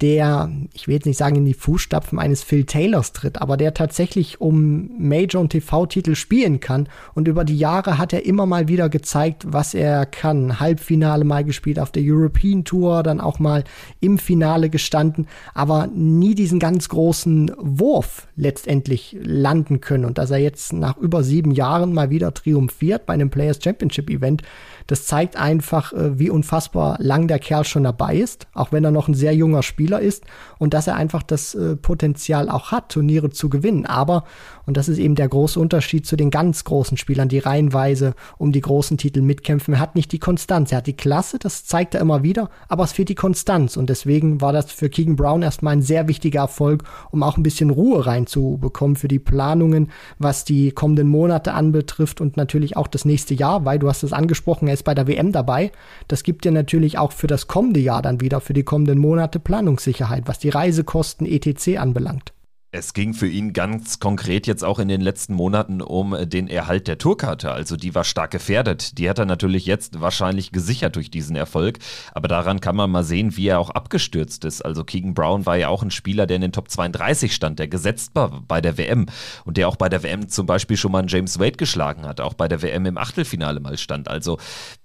[0.00, 3.72] der, ich will jetzt nicht sagen, in die Fußstapfen eines Phil Taylors tritt, aber der
[3.72, 6.88] tatsächlich um Major- und TV-Titel spielen kann.
[7.14, 10.58] Und über die Jahre hat er immer mal wieder gezeigt, was er kann.
[10.58, 13.62] Halbfinale mal gespielt auf der European Tour, dann auch mal
[14.00, 20.04] im Finale gestanden, aber nie diesen ganz großen Wurf letztendlich landen können.
[20.04, 24.10] Und dass er jetzt nach über sieben Jahren mal wieder triumphiert bei einem Players Championship
[24.10, 24.42] Event,
[24.86, 28.90] das zeigt einfach, äh, wie unfassbar lang der Kerl schon dabei ist, auch wenn er
[28.90, 30.24] noch ein sehr junger Spieler ist
[30.58, 33.86] und dass er einfach das äh, Potenzial auch hat, Turniere zu gewinnen.
[33.86, 34.24] Aber,
[34.66, 38.52] und das ist eben der große Unterschied zu den ganz großen Spielern, die reihenweise um
[38.52, 40.72] die großen Titel mitkämpfen, er hat nicht die Konstanz.
[40.72, 43.76] Er hat die Klasse, das zeigt er immer wieder, aber es fehlt die Konstanz.
[43.76, 47.42] Und deswegen war das für Keegan Brown erstmal ein sehr wichtiger Erfolg, um auch ein
[47.42, 53.04] bisschen Ruhe reinzubekommen für die Planungen, was die kommenden Monate anbetrifft und natürlich auch das
[53.04, 55.72] nächste Jahr, weil du hast es angesprochen, er ist bei der WM dabei.
[56.08, 59.38] Das gibt dir natürlich auch für das kommende Jahr dann wieder, für die kommenden Monate
[59.38, 61.78] Planungssicherheit, was die Reisekosten etc.
[61.78, 62.32] anbelangt.
[62.74, 66.88] Es ging für ihn ganz konkret jetzt auch in den letzten Monaten um den Erhalt
[66.88, 67.50] der Tourkarte.
[67.50, 68.96] Also die war stark gefährdet.
[68.96, 71.80] Die hat er natürlich jetzt wahrscheinlich gesichert durch diesen Erfolg.
[72.14, 74.62] Aber daran kann man mal sehen, wie er auch abgestürzt ist.
[74.62, 77.68] Also Keegan Brown war ja auch ein Spieler, der in den Top 32 stand, der
[77.68, 79.04] gesetzt war bei der WM
[79.44, 82.22] und der auch bei der WM zum Beispiel schon mal einen James Wade geschlagen hat,
[82.22, 84.08] auch bei der WM im Achtelfinale mal stand.
[84.08, 84.38] Also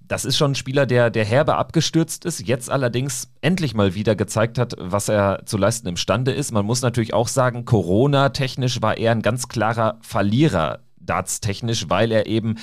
[0.07, 4.15] das ist schon ein Spieler, der, der herbe abgestürzt ist, jetzt allerdings endlich mal wieder
[4.15, 6.51] gezeigt hat, was er zu leisten imstande ist.
[6.51, 12.27] Man muss natürlich auch sagen, Corona-technisch war er ein ganz klarer Verlierer dartstechnisch, weil er
[12.27, 12.55] eben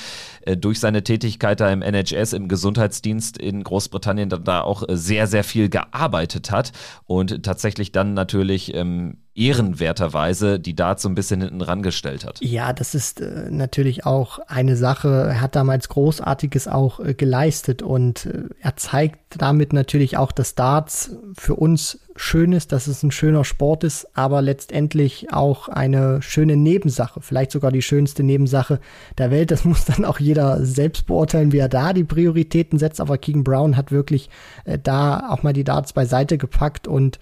[0.42, 4.96] äh, durch seine Tätigkeit da im NHS, im Gesundheitsdienst in Großbritannien, da, da auch äh,
[4.96, 6.72] sehr, sehr viel gearbeitet hat
[7.06, 12.40] und tatsächlich dann natürlich ähm, ehrenwerterweise die Darts so ein bisschen hinten rangestellt hat.
[12.40, 15.08] Ja, das ist äh, natürlich auch eine Sache.
[15.08, 20.54] Er hat damals Großartiges auch äh, geleistet und äh, er zeigt damit natürlich auch, dass
[20.54, 26.22] Darts für uns schön ist, dass es ein schöner Sport ist, aber letztendlich auch eine
[26.22, 28.80] schöne Nebensache, vielleicht sogar die schönste Nebensache
[29.18, 29.50] der Welt.
[29.50, 33.00] Das muss dann auch jeder selbst beurteilen, wie er da die Prioritäten setzt.
[33.00, 34.30] Aber Keegan Brown hat wirklich
[34.64, 37.18] äh, da auch mal die Darts beiseite gepackt und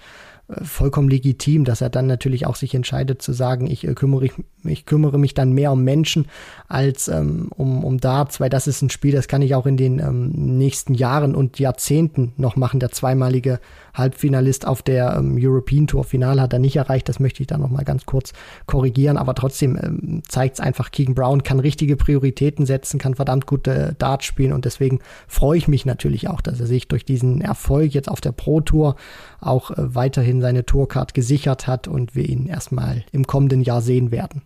[0.48, 4.26] äh, vollkommen legitim, dass er dann natürlich auch sich entscheidet zu sagen, ich äh, kümmere,
[4.26, 4.32] ich,
[4.64, 6.26] ich kümmere mich dann mehr um Menschen
[6.68, 9.76] als ähm, um, um Darts, weil das ist ein Spiel, das kann ich auch in
[9.76, 12.80] den ähm, nächsten Jahren und Jahrzehnten noch machen.
[12.80, 13.60] Der zweimalige
[13.94, 17.58] Halbfinalist auf der ähm, European Tour Final hat er nicht erreicht, das möchte ich da
[17.58, 18.32] nochmal ganz kurz
[18.66, 23.46] korrigieren, aber trotzdem ähm, zeigt es einfach, Keegan Brown kann richtige Prioritäten setzen, kann verdammt
[23.46, 24.52] gute Darts spielen.
[24.52, 28.20] Und deswegen freue ich mich natürlich auch, dass er sich durch diesen Erfolg jetzt auf
[28.20, 28.96] der Pro Tour
[29.40, 34.10] auch äh, weiterhin seine Tourcard gesichert hat und wir ihn erstmal im kommenden Jahr sehen
[34.10, 34.42] werden.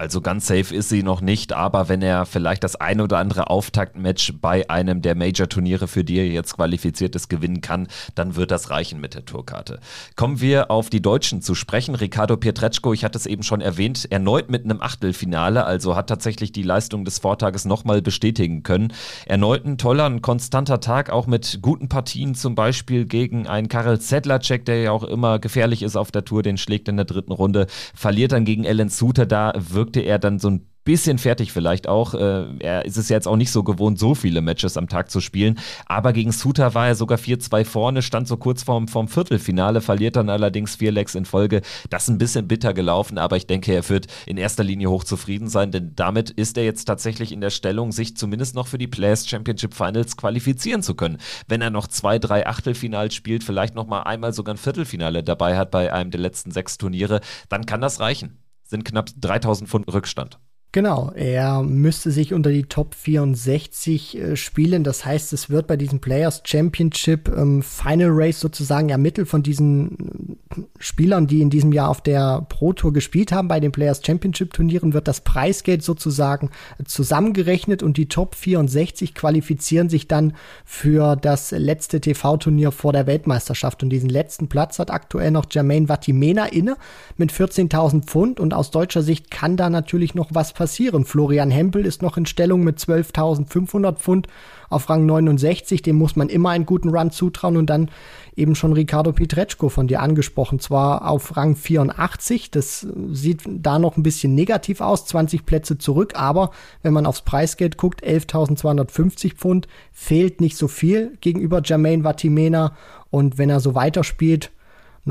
[0.00, 3.50] Also ganz safe ist sie noch nicht, aber wenn er vielleicht das ein oder andere
[3.50, 8.50] Auftaktmatch bei einem der Major-Turniere, für die er jetzt qualifiziert ist, gewinnen kann, dann wird
[8.50, 9.78] das reichen mit der Tourkarte.
[10.16, 11.94] Kommen wir auf die Deutschen zu sprechen.
[11.94, 16.50] Ricardo Pietreczko, ich hatte es eben schon erwähnt, erneut mit einem Achtelfinale, also hat tatsächlich
[16.50, 18.94] die Leistung des Vortages nochmal bestätigen können.
[19.26, 24.00] Erneut ein toller, ein konstanter Tag, auch mit guten Partien, zum Beispiel gegen einen Karel
[24.00, 27.32] Sedlacek, der ja auch immer gefährlich ist auf der Tour, den schlägt in der dritten
[27.32, 31.52] Runde, verliert dann gegen Ellen Suter, da wirkt wirkte er dann so ein bisschen fertig
[31.52, 32.14] vielleicht auch.
[32.14, 35.20] Äh, er ist es jetzt auch nicht so gewohnt, so viele Matches am Tag zu
[35.20, 35.58] spielen.
[35.86, 40.16] Aber gegen Suter war er sogar 4-2 vorne, stand so kurz vorm, vorm Viertelfinale, verliert
[40.16, 41.60] dann allerdings vier Legs in Folge.
[41.90, 45.48] Das ist ein bisschen bitter gelaufen, aber ich denke, er wird in erster Linie hochzufrieden
[45.48, 48.88] sein, denn damit ist er jetzt tatsächlich in der Stellung, sich zumindest noch für die
[48.88, 51.18] Players Championship Finals qualifizieren zu können.
[51.46, 55.58] Wenn er noch zwei, drei Achtelfinals spielt, vielleicht noch mal einmal sogar ein Viertelfinale dabei
[55.58, 58.39] hat bei einem der letzten sechs Turniere, dann kann das reichen
[58.70, 60.38] sind knapp 3000 Pfund Rückstand.
[60.72, 64.84] Genau, er müsste sich unter die Top 64 äh, spielen.
[64.84, 70.38] Das heißt, es wird bei diesem Players Championship ähm, Final Race sozusagen ermittelt von diesen
[70.56, 73.48] äh, Spielern, die in diesem Jahr auf der Pro Tour gespielt haben.
[73.48, 79.16] Bei den Players Championship Turnieren wird das Preisgeld sozusagen äh, zusammengerechnet und die Top 64
[79.16, 83.82] qualifizieren sich dann für das letzte TV-Turnier vor der Weltmeisterschaft.
[83.82, 86.76] Und diesen letzten Platz hat aktuell noch Jermaine Vatimena inne
[87.16, 88.38] mit 14.000 Pfund.
[88.38, 91.06] Und aus deutscher Sicht kann da natürlich noch was passieren.
[91.06, 94.26] Florian Hempel ist noch in Stellung mit 12.500 Pfund
[94.68, 95.80] auf Rang 69.
[95.80, 97.56] Dem muss man immer einen guten Run zutrauen.
[97.56, 97.88] Und dann
[98.36, 100.60] eben schon Ricardo Pietreczko von dir angesprochen.
[100.60, 102.50] Zwar auf Rang 84.
[102.50, 105.06] Das sieht da noch ein bisschen negativ aus.
[105.06, 106.12] 20 Plätze zurück.
[106.14, 106.50] Aber
[106.82, 112.76] wenn man aufs Preisgeld guckt, 11.250 Pfund, fehlt nicht so viel gegenüber Jermaine Vatimena.
[113.08, 114.50] Und wenn er so weiterspielt,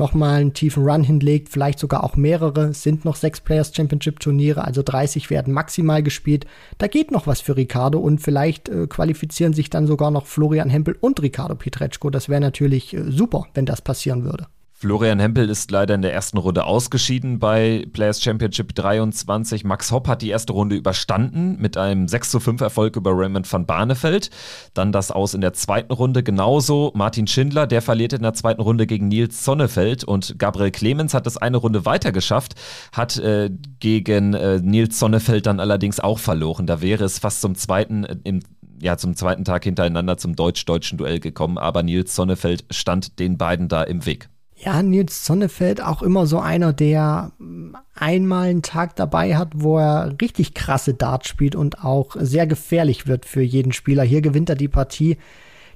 [0.00, 2.70] nochmal einen tiefen Run hinlegt, vielleicht sogar auch mehrere.
[2.70, 6.46] Es sind noch sechs Players Championship Turniere, also 30 werden maximal gespielt.
[6.78, 10.70] Da geht noch was für Ricardo und vielleicht äh, qualifizieren sich dann sogar noch Florian
[10.70, 12.10] Hempel und Ricardo Pietreczko.
[12.10, 14.48] Das wäre natürlich äh, super, wenn das passieren würde.
[14.80, 19.62] Florian Hempel ist leider in der ersten Runde ausgeschieden bei Players Championship 23.
[19.64, 23.52] Max Hopp hat die erste Runde überstanden mit einem 6 zu 5 Erfolg über Raymond
[23.52, 24.30] van Barneveld.
[24.72, 26.92] Dann das aus in der zweiten Runde genauso.
[26.94, 31.26] Martin Schindler, der verliert in der zweiten Runde gegen Nils Sonnefeld und Gabriel Clemens hat
[31.26, 32.54] es eine Runde weiter geschafft,
[32.92, 36.66] hat äh, gegen äh, Nils Sonnefeld dann allerdings auch verloren.
[36.66, 38.40] Da wäre es fast zum zweiten äh, im
[38.80, 43.68] ja, zum zweiten Tag hintereinander zum deutsch-deutschen Duell gekommen, aber Nils Sonnefeld stand den beiden
[43.68, 44.30] da im Weg.
[44.62, 47.32] Ja, Nils Sonnefeld auch immer so einer, der
[47.94, 53.06] einmal einen Tag dabei hat, wo er richtig krasse Darts spielt und auch sehr gefährlich
[53.06, 54.02] wird für jeden Spieler.
[54.02, 55.16] Hier gewinnt er die Partie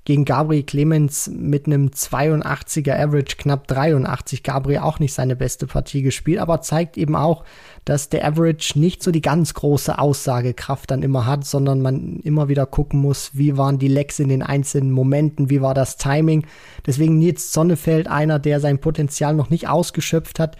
[0.04, 4.42] gegen Gabriel Clemens mit einem 82er Average, knapp 83.
[4.42, 7.44] Gabriel auch nicht seine beste Partie gespielt, aber zeigt eben auch,
[7.84, 12.48] dass der Average nicht so die ganz große Aussagekraft dann immer hat, sondern man immer
[12.48, 16.46] wieder gucken muss, wie waren die Lecks in den einzelnen Momenten, wie war das Timing.
[16.86, 20.56] Deswegen Nils Sonnefeld einer, der sein Potenzial noch nicht ausgeschöpft hat,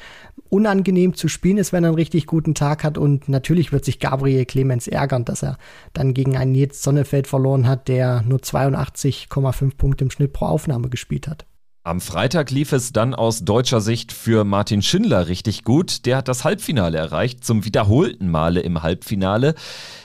[0.51, 3.99] unangenehm zu spielen ist, wenn er einen richtig guten Tag hat und natürlich wird sich
[3.99, 5.59] Gabriel Clemens ärgern, dass er
[5.95, 10.91] dann gegen einen Nils Sonnefeld verloren hat, der nur 82,5 Punkte im Schnitt pro Aufnahme
[10.91, 11.47] gespielt hat.
[11.87, 16.07] Am Freitag lief es dann aus deutscher Sicht für Martin Schindler richtig gut.
[16.07, 19.55] Der hat das Halbfinale erreicht, zum wiederholten Male im Halbfinale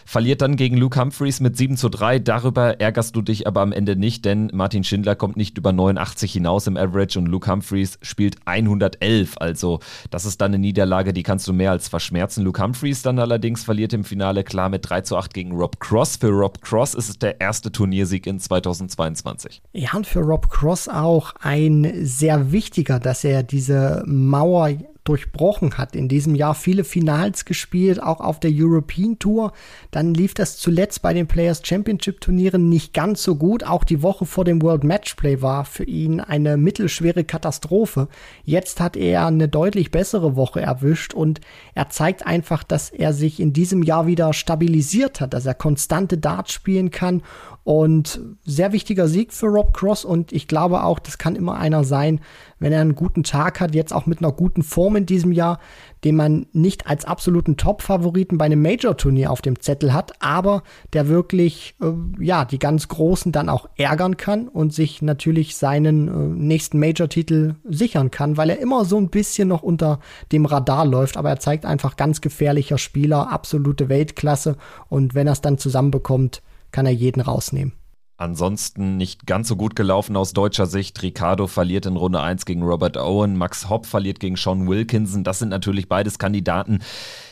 [0.10, 2.17] verliert dann gegen Luke Humphreys mit 7 zu 3.
[2.17, 6.34] Darüber ärgerst du dich aber am Ende nicht, denn Martin Schindler kommt nicht über 89
[6.34, 9.36] hinaus im Average und Luke Humphreys spielt 111.
[9.38, 12.43] Also das ist dann eine Niederlage, die kannst du mehr als verschmerzen.
[12.43, 16.15] Luke Humphreys dann allerdings verliert im Finale klar mit 3 zu 8 gegen Rob Cross.
[16.15, 19.62] Für Rob Cross ist es der erste Turniersieg in 2022.
[19.74, 24.72] Ja, und für Rob Cross auch ein sehr wichtiger, dass er diese Mauer
[25.10, 25.95] durchbrochen hat.
[25.95, 29.54] In diesem Jahr viele Finals gespielt, auch auf der European Tour.
[29.89, 33.63] Dann lief das zuletzt bei den Players Championship Turnieren nicht ganz so gut.
[33.63, 38.08] Auch die Woche vor dem World Matchplay war für ihn eine mittelschwere Katastrophe.
[38.43, 41.41] Jetzt hat er eine deutlich bessere Woche erwischt und
[41.74, 46.19] er zeigt einfach, dass er sich in diesem Jahr wieder stabilisiert hat, dass er konstante
[46.19, 47.24] Darts spielen kann
[47.63, 51.84] und sehr wichtiger Sieg für Rob Cross und ich glaube auch, das kann immer einer
[51.84, 52.22] sein,
[52.60, 55.60] wenn er einen guten Tag hat, jetzt auch mit einer guten Form in diesem Jahr,
[56.04, 61.08] den man nicht als absoluten Top-Favoriten bei einem Major-Turnier auf dem Zettel hat, aber der
[61.08, 66.12] wirklich, äh, ja, die ganz Großen dann auch ärgern kann und sich natürlich seinen äh,
[66.12, 70.00] nächsten Major-Titel sichern kann, weil er immer so ein bisschen noch unter
[70.32, 74.56] dem Radar läuft, aber er zeigt einfach ganz gefährlicher Spieler, absolute Weltklasse
[74.88, 76.41] und wenn er es dann zusammenbekommt,
[76.72, 77.74] kann er jeden rausnehmen.
[78.20, 81.02] Ansonsten nicht ganz so gut gelaufen aus deutscher Sicht.
[81.02, 85.24] Ricardo verliert in Runde 1 gegen Robert Owen, Max Hopp verliert gegen Sean Wilkinson.
[85.24, 86.80] Das sind natürlich beides Kandidaten,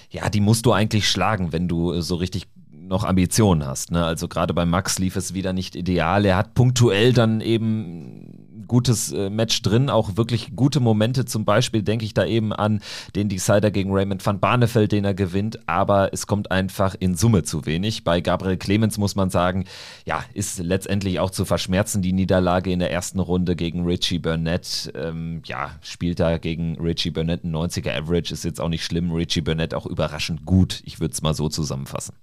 [0.10, 3.91] ja, die musst du eigentlich schlagen, wenn du äh, so richtig noch Ambitionen hast.
[3.91, 4.06] Ne?
[4.06, 6.23] Also gerade bei Max lief es wieder nicht ideal.
[6.23, 11.25] Er hat punktuell dann eben gutes äh, Match drin, auch wirklich gute Momente.
[11.25, 12.82] Zum Beispiel denke ich da eben an
[13.15, 17.43] den Decider gegen Raymond van Barneveld, den er gewinnt, aber es kommt einfach in Summe
[17.43, 18.03] zu wenig.
[18.03, 19.65] Bei Gabriel Clemens muss man sagen,
[20.06, 24.91] ja, ist letztendlich auch zu verschmerzen, die Niederlage in der ersten Runde gegen Richie Burnett.
[24.95, 29.12] Ähm, ja, spielt da gegen Richie Burnett ein 90er Average, ist jetzt auch nicht schlimm.
[29.12, 30.82] Richie Burnett auch überraschend gut.
[30.86, 32.13] Ich würde es mal so zusammenfassen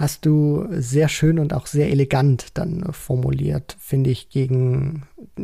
[0.00, 5.02] hast du sehr schön und auch sehr elegant dann formuliert, finde ich, gegen,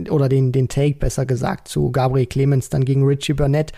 [0.09, 3.73] oder den, den Take besser gesagt, zu Gabriel Clemens, dann gegen Richie Burnett.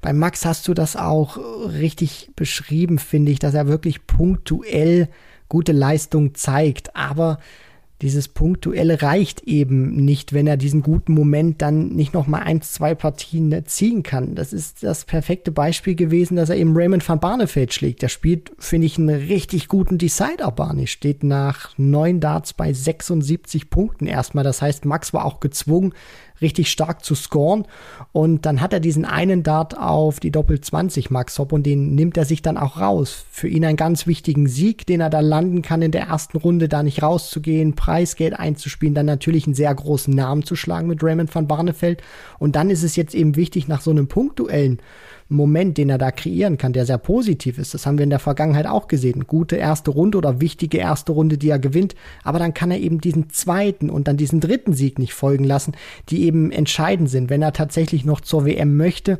[0.00, 1.38] Bei Max hast du das auch
[1.72, 5.08] richtig beschrieben, finde ich, dass er wirklich punktuell
[5.48, 7.40] gute Leistung zeigt, aber
[8.02, 12.72] dieses Punktuelle reicht eben nicht, wenn er diesen guten Moment dann nicht noch mal eins,
[12.72, 14.34] zwei Partien ziehen kann.
[14.34, 18.02] Das ist das perfekte Beispiel gewesen, dass er eben Raymond van Barneveld schlägt.
[18.02, 20.86] Der spielt, finde ich, einen richtig guten Decider Barney.
[20.86, 24.44] Steht nach neun Darts bei 76 Punkten erstmal.
[24.44, 25.94] Das heißt, Max war auch gezwungen,
[26.40, 27.66] richtig stark zu scoren.
[28.12, 31.94] Und dann hat er diesen einen Dart auf die Doppel 20 Max Hopp und den
[31.94, 33.24] nimmt er sich dann auch raus.
[33.30, 36.68] Für ihn einen ganz wichtigen Sieg, den er da landen kann in der ersten Runde,
[36.68, 41.34] da nicht rauszugehen, Preisgeld einzuspielen, dann natürlich einen sehr großen Namen zu schlagen mit Raymond
[41.34, 42.02] van Barneveld.
[42.38, 44.80] Und dann ist es jetzt eben wichtig, nach so einem Punktduellen
[45.28, 47.74] Moment, den er da kreieren kann, der sehr positiv ist.
[47.74, 49.26] Das haben wir in der Vergangenheit auch gesehen.
[49.26, 51.96] Gute erste Runde oder wichtige erste Runde, die er gewinnt.
[52.22, 55.72] Aber dann kann er eben diesen zweiten und dann diesen dritten Sieg nicht folgen lassen,
[56.08, 59.18] die eben entscheidend sind, wenn er tatsächlich noch zur WM möchte.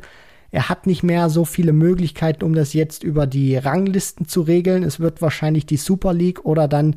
[0.49, 4.83] Er hat nicht mehr so viele Möglichkeiten, um das jetzt über die Ranglisten zu regeln.
[4.83, 6.95] Es wird wahrscheinlich die Super League oder dann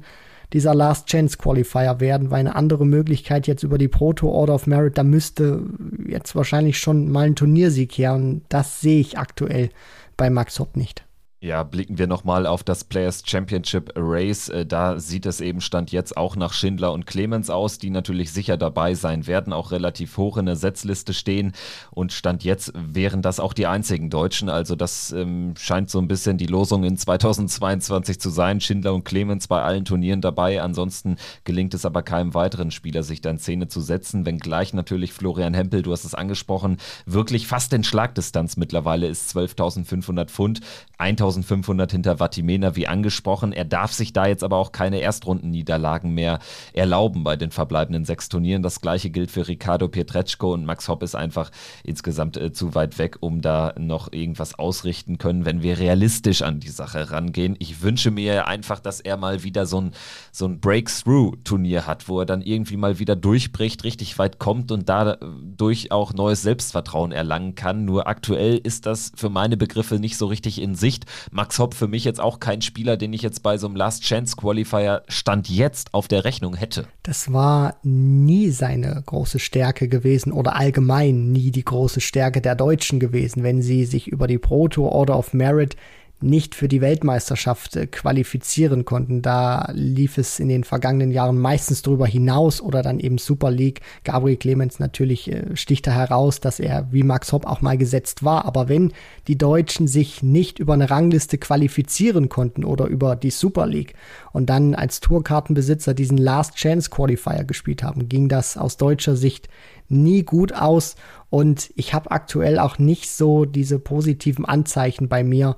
[0.52, 4.66] dieser Last Chance Qualifier werden, weil eine andere Möglichkeit jetzt über die Proto Order of
[4.66, 5.62] Merit, da müsste
[6.06, 9.70] jetzt wahrscheinlich schon mal ein Turniersieg her und das sehe ich aktuell
[10.16, 11.04] bei Max Hopp nicht.
[11.42, 14.50] Ja, blicken wir nochmal auf das Players Championship Race.
[14.50, 18.30] Äh, da sieht es eben Stand jetzt auch nach Schindler und Clemens aus, die natürlich
[18.30, 21.52] sicher dabei sein werden, auch relativ hoch in der Setzliste stehen.
[21.92, 24.50] Und Stand jetzt wären das auch die einzigen Deutschen.
[24.50, 28.60] Also das ähm, scheint so ein bisschen die Losung in 2022 zu sein.
[28.60, 30.60] Schindler und Clemens bei allen Turnieren dabei.
[30.60, 34.26] Ansonsten gelingt es aber keinem weiteren Spieler, sich da in Szene zu setzen.
[34.26, 36.76] Wenngleich natürlich Florian Hempel, du hast es angesprochen,
[37.06, 40.60] wirklich fast in Schlagdistanz mittlerweile ist 12.500 Pfund.
[40.98, 43.52] 1000 1500 hinter Vatimena, wie angesprochen.
[43.52, 46.38] Er darf sich da jetzt aber auch keine Erstrundenniederlagen mehr
[46.72, 48.62] erlauben bei den verbleibenden sechs Turnieren.
[48.62, 51.50] Das gleiche gilt für Ricardo Pietreczko und Max Hopp ist einfach
[51.84, 56.60] insgesamt äh, zu weit weg, um da noch irgendwas ausrichten können, wenn wir realistisch an
[56.60, 57.56] die Sache rangehen.
[57.58, 59.92] Ich wünsche mir einfach, dass er mal wieder so ein,
[60.32, 64.88] so ein Breakthrough-Turnier hat, wo er dann irgendwie mal wieder durchbricht, richtig weit kommt und
[64.88, 67.84] dadurch auch neues Selbstvertrauen erlangen kann.
[67.84, 71.06] Nur aktuell ist das für meine Begriffe nicht so richtig in Sicht.
[71.30, 74.02] Max Hopp für mich jetzt auch kein Spieler, den ich jetzt bei so einem Last
[74.02, 76.86] Chance Qualifier Stand jetzt auf der Rechnung hätte.
[77.02, 83.00] Das war nie seine große Stärke gewesen oder allgemein nie die große Stärke der Deutschen
[83.00, 85.76] gewesen, wenn sie sich über die Proto Order of Merit
[86.22, 89.22] nicht für die Weltmeisterschaft äh, qualifizieren konnten.
[89.22, 93.80] Da lief es in den vergangenen Jahren meistens darüber hinaus oder dann eben Super League.
[94.04, 98.24] Gabriel Clemens natürlich äh, sticht da heraus, dass er wie Max Hopp auch mal gesetzt
[98.24, 98.44] war.
[98.44, 98.92] Aber wenn
[99.28, 103.94] die Deutschen sich nicht über eine Rangliste qualifizieren konnten oder über die Super League
[104.32, 109.48] und dann als Tourkartenbesitzer diesen Last Chance Qualifier gespielt haben, ging das aus deutscher Sicht
[109.90, 110.96] nie gut aus
[111.30, 115.56] und ich habe aktuell auch nicht so diese positiven Anzeichen bei mir,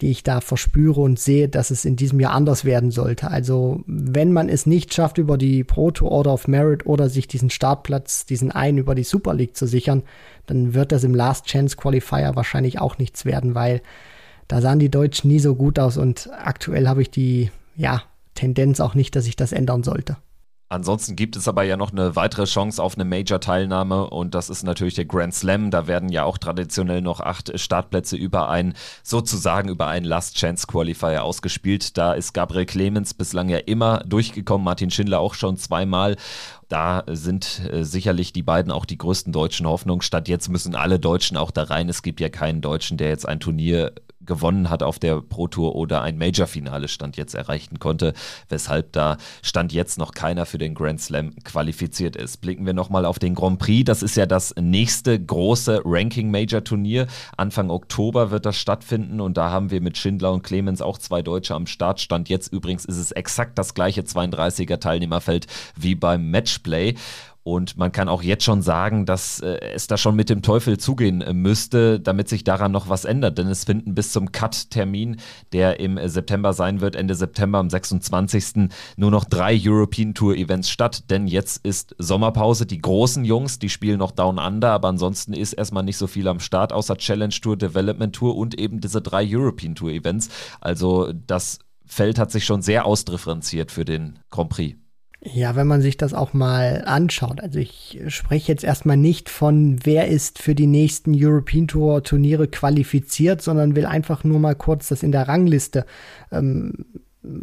[0.00, 3.28] die ich da verspüre und sehe, dass es in diesem Jahr anders werden sollte.
[3.28, 7.50] Also wenn man es nicht schafft, über die Proto Order of Merit oder sich diesen
[7.50, 10.04] Startplatz, diesen einen über die Super League zu sichern,
[10.46, 13.82] dann wird das im Last Chance Qualifier wahrscheinlich auch nichts werden, weil
[14.46, 18.02] da sahen die Deutschen nie so gut aus und aktuell habe ich die, ja,
[18.34, 20.16] Tendenz auch nicht, dass sich das ändern sollte.
[20.70, 24.64] Ansonsten gibt es aber ja noch eine weitere Chance auf eine Major-Teilnahme und das ist
[24.64, 25.70] natürlich der Grand Slam.
[25.70, 30.66] Da werden ja auch traditionell noch acht Startplätze über ein, sozusagen über einen Last Chance
[30.66, 31.96] Qualifier ausgespielt.
[31.96, 36.16] Da ist Gabriel Clemens bislang ja immer durchgekommen, Martin Schindler auch schon zweimal.
[36.68, 40.02] Da sind äh, sicherlich die beiden auch die größten deutschen Hoffnungen.
[40.02, 41.88] Statt jetzt müssen alle Deutschen auch da rein.
[41.88, 43.92] Es gibt ja keinen Deutschen, der jetzt ein Turnier
[44.28, 48.12] gewonnen hat auf der Pro Tour oder ein Major-Finale Stand jetzt erreichen konnte,
[48.48, 52.40] weshalb da Stand jetzt noch keiner für den Grand Slam qualifiziert ist.
[52.40, 53.84] Blicken wir nochmal auf den Grand Prix.
[53.84, 57.08] Das ist ja das nächste große Ranking-Major-Turnier.
[57.36, 61.22] Anfang Oktober wird das stattfinden und da haben wir mit Schindler und Clemens auch zwei
[61.22, 62.00] Deutsche am Start.
[62.00, 66.94] Stand jetzt übrigens ist es exakt das gleiche 32er Teilnehmerfeld wie beim Matchplay.
[67.48, 70.76] Und man kann auch jetzt schon sagen, dass äh, es da schon mit dem Teufel
[70.76, 73.38] zugehen äh, müsste, damit sich daran noch was ändert.
[73.38, 75.16] Denn es finden bis zum Cut-Termin,
[75.54, 78.68] der im äh, September sein wird, Ende September am 26.
[78.98, 81.08] nur noch drei European Tour Events statt.
[81.08, 82.66] Denn jetzt ist Sommerpause.
[82.66, 86.28] Die großen Jungs, die spielen noch Down Under, aber ansonsten ist erstmal nicht so viel
[86.28, 90.28] am Start, außer Challenge Tour, Development Tour und eben diese drei European Tour Events.
[90.60, 94.76] Also das Feld hat sich schon sehr ausdifferenziert für den Grand Prix.
[95.20, 97.40] Ja, wenn man sich das auch mal anschaut.
[97.40, 102.46] Also ich spreche jetzt erstmal nicht von, wer ist für die nächsten European Tour Turniere
[102.46, 105.86] qualifiziert, sondern will einfach nur mal kurz das in der Rangliste
[106.30, 106.84] ähm,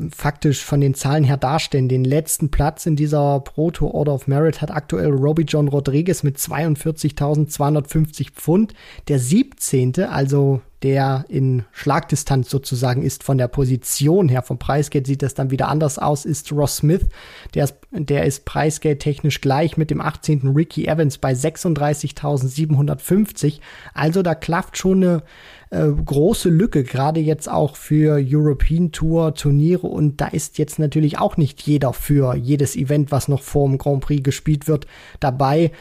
[0.09, 1.89] faktisch von den Zahlen her darstellen.
[1.89, 6.23] Den letzten Platz in dieser Pro Tour Order of Merit hat aktuell Robbie John Rodriguez
[6.23, 8.73] mit 42.250 Pfund.
[9.09, 14.43] Der 17., also der in Schlagdistanz sozusagen ist von der Position her.
[14.43, 17.07] Vom Preisgeld sieht das dann wieder anders aus, ist Ross Smith.
[17.55, 20.53] Der ist, der ist Preisgeld technisch gleich mit dem 18.
[20.55, 23.61] Ricky Evans bei 36.750.
[23.95, 25.23] Also da klafft schon eine
[25.71, 29.87] äh, große Lücke, gerade jetzt auch für European Tour Turniere.
[29.87, 33.79] Und da ist jetzt natürlich auch nicht jeder für jedes Event, was noch vor dem
[33.79, 34.85] Grand Prix gespielt wird,
[35.19, 35.71] dabei.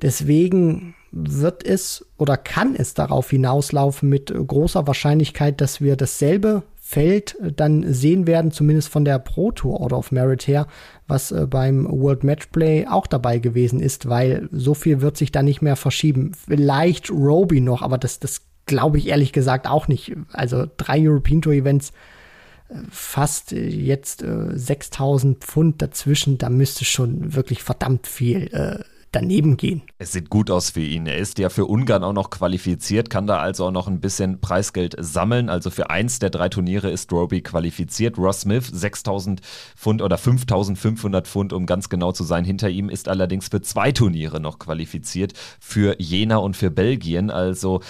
[0.00, 7.36] Deswegen wird es oder kann es darauf hinauslaufen mit großer Wahrscheinlichkeit, dass wir dasselbe Feld
[7.56, 10.68] dann sehen werden, zumindest von der Pro Tour Order of Merit her,
[11.08, 15.42] was äh, beim World Matchplay auch dabei gewesen ist, weil so viel wird sich da
[15.42, 16.30] nicht mehr verschieben.
[16.46, 20.14] Vielleicht Roby noch, aber das, das glaube ich ehrlich gesagt auch nicht.
[20.32, 21.90] Also drei European Tour Events,
[22.68, 28.84] äh, fast äh, jetzt äh, 6000 Pfund dazwischen, da müsste schon wirklich verdammt viel äh,
[29.16, 29.82] daneben gehen.
[29.98, 31.06] Es sieht gut aus für ihn.
[31.06, 34.42] Er ist ja für Ungarn auch noch qualifiziert, kann da also auch noch ein bisschen
[34.42, 35.48] Preisgeld sammeln.
[35.48, 38.18] Also für eins der drei Turniere ist Roby qualifiziert.
[38.18, 39.40] Ross Smith 6000
[39.74, 42.44] Pfund oder 5500 Pfund, um ganz genau zu sein.
[42.44, 47.30] Hinter ihm ist allerdings für zwei Turniere noch qualifiziert, für Jena und für Belgien.
[47.30, 47.80] Also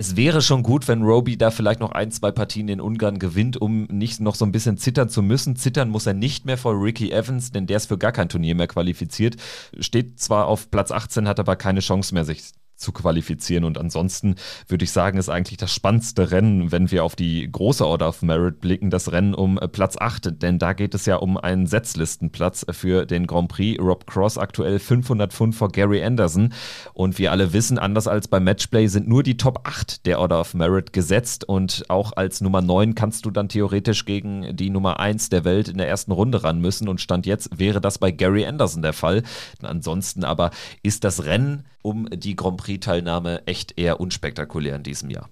[0.00, 3.60] es wäre schon gut, wenn Roby da vielleicht noch ein, zwei Partien in Ungarn gewinnt,
[3.60, 5.56] um nicht noch so ein bisschen zittern zu müssen.
[5.56, 8.54] Zittern muss er nicht mehr vor Ricky Evans, denn der ist für gar kein Turnier
[8.54, 9.36] mehr qualifiziert.
[9.80, 12.44] Steht zwar auf Platz 18, hat aber keine Chance mehr, sich
[12.78, 13.64] zu qualifizieren.
[13.64, 14.36] Und ansonsten
[14.68, 18.22] würde ich sagen, ist eigentlich das spannendste Rennen, wenn wir auf die große Order of
[18.22, 20.40] Merit blicken, das Rennen um äh, Platz 8.
[20.42, 23.82] Denn da geht es ja um einen Setzlistenplatz für den Grand Prix.
[23.82, 26.54] Rob Cross aktuell 500 Pfund vor Gary Anderson.
[26.94, 30.40] Und wir alle wissen, anders als beim Matchplay sind nur die Top 8 der Order
[30.40, 31.44] of Merit gesetzt.
[31.44, 35.68] Und auch als Nummer 9 kannst du dann theoretisch gegen die Nummer 1 der Welt
[35.68, 36.88] in der ersten Runde ran müssen.
[36.88, 39.24] Und Stand jetzt wäre das bei Gary Anderson der Fall.
[39.62, 40.50] Ansonsten aber
[40.82, 45.28] ist das Rennen um die Grand Prix-Teilnahme echt eher unspektakulär in diesem Jahr.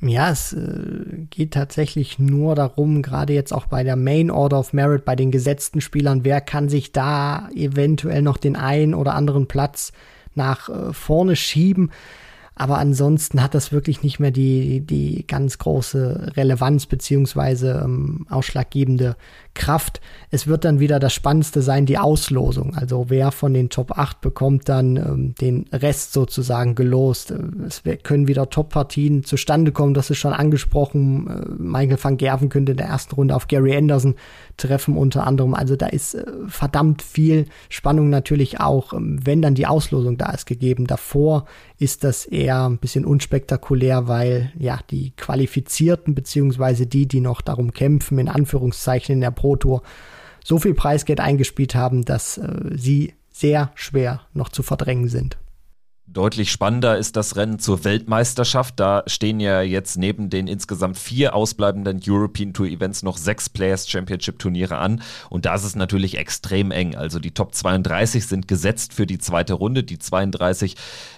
[0.00, 4.72] Ja, es äh, geht tatsächlich nur darum, gerade jetzt auch bei der Main Order of
[4.72, 9.48] Merit, bei den gesetzten Spielern, wer kann sich da eventuell noch den einen oder anderen
[9.48, 9.92] Platz
[10.34, 11.90] nach äh, vorne schieben.
[12.58, 19.16] Aber ansonsten hat das wirklich nicht mehr die, die ganz große Relevanz beziehungsweise ähm, ausschlaggebende
[19.54, 20.00] Kraft.
[20.30, 22.74] Es wird dann wieder das Spannendste sein, die Auslosung.
[22.74, 27.32] Also wer von den Top 8 bekommt dann ähm, den Rest sozusagen gelost.
[27.64, 31.28] Es können wieder Top-Partien zustande kommen, das ist schon angesprochen.
[31.28, 34.16] Äh, Michael van Gerven könnte in der ersten Runde auf Gary Anderson
[34.58, 35.54] treffen unter anderem.
[35.54, 40.30] Also da ist äh, verdammt viel Spannung natürlich auch, ähm, wenn dann die Auslosung da
[40.32, 40.86] ist gegeben.
[40.86, 41.46] Davor
[41.78, 47.72] ist das eher ein bisschen unspektakulär, weil ja die Qualifizierten beziehungsweise die, die noch darum
[47.72, 49.82] kämpfen, in Anführungszeichen in der Pro Tour
[50.44, 55.38] so viel Preisgeld eingespielt haben, dass äh, sie sehr schwer noch zu verdrängen sind.
[56.10, 58.80] Deutlich spannender ist das Rennen zur Weltmeisterschaft.
[58.80, 63.90] Da stehen ja jetzt neben den insgesamt vier ausbleibenden European Tour Events noch sechs Players
[63.90, 65.02] Championship Turniere an.
[65.28, 66.96] Und da ist es natürlich extrem eng.
[66.96, 69.84] Also die Top 32 sind gesetzt für die zweite Runde.
[69.84, 70.76] Die 32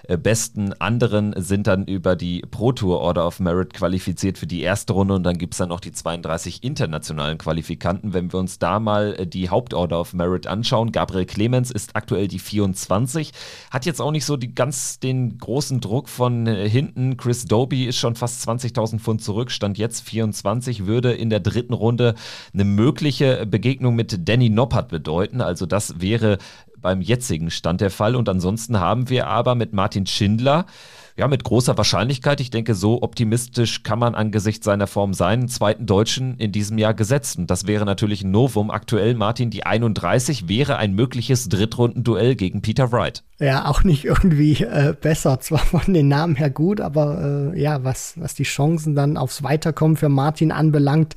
[0.09, 4.59] äh, besten anderen sind dann über die Pro Tour Order of Merit qualifiziert für die
[4.59, 5.13] erste Runde.
[5.13, 8.13] Und dann gibt es dann noch die 32 internationalen Qualifikanten.
[8.13, 12.27] Wenn wir uns da mal äh, die Hauptorder of Merit anschauen, Gabriel Clemens ist aktuell
[12.27, 13.31] die 24,
[13.71, 17.17] hat jetzt auch nicht so die ganz den großen Druck von äh, hinten.
[17.17, 21.73] Chris Doby ist schon fast 20.000 Pfund zurück, stand jetzt 24, würde in der dritten
[21.73, 22.15] Runde
[22.53, 25.41] eine mögliche Begegnung mit Danny Noppert bedeuten.
[25.41, 26.37] Also das wäre
[26.77, 28.15] beim jetzigen Stand der Fall.
[28.15, 30.65] Und ansonsten haben wir aber mit Martin Schindler
[31.21, 35.85] ja, mit großer Wahrscheinlichkeit, ich denke, so optimistisch kann man angesichts seiner Form sein, zweiten
[35.85, 37.37] Deutschen in diesem Jahr gesetzt.
[37.37, 38.71] Und das wäre natürlich ein Novum.
[38.71, 43.21] Aktuell, Martin, die 31 wäre ein mögliches Drittrundenduell gegen Peter Wright.
[43.37, 45.39] Ja, auch nicht irgendwie äh, besser.
[45.41, 49.43] Zwar von den Namen her gut, aber äh, ja, was, was die Chancen dann aufs
[49.43, 51.15] Weiterkommen für Martin anbelangt,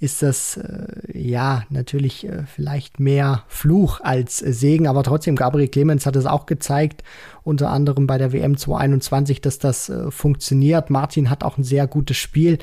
[0.00, 5.68] ist das äh, ja natürlich äh, vielleicht mehr Fluch als äh, Segen, aber trotzdem, Gabriel
[5.68, 7.04] Clemens hat es auch gezeigt,
[7.42, 10.88] unter anderem bei der WM 2021, dass das äh, funktioniert.
[10.88, 12.58] Martin hat auch ein sehr gutes Spiel,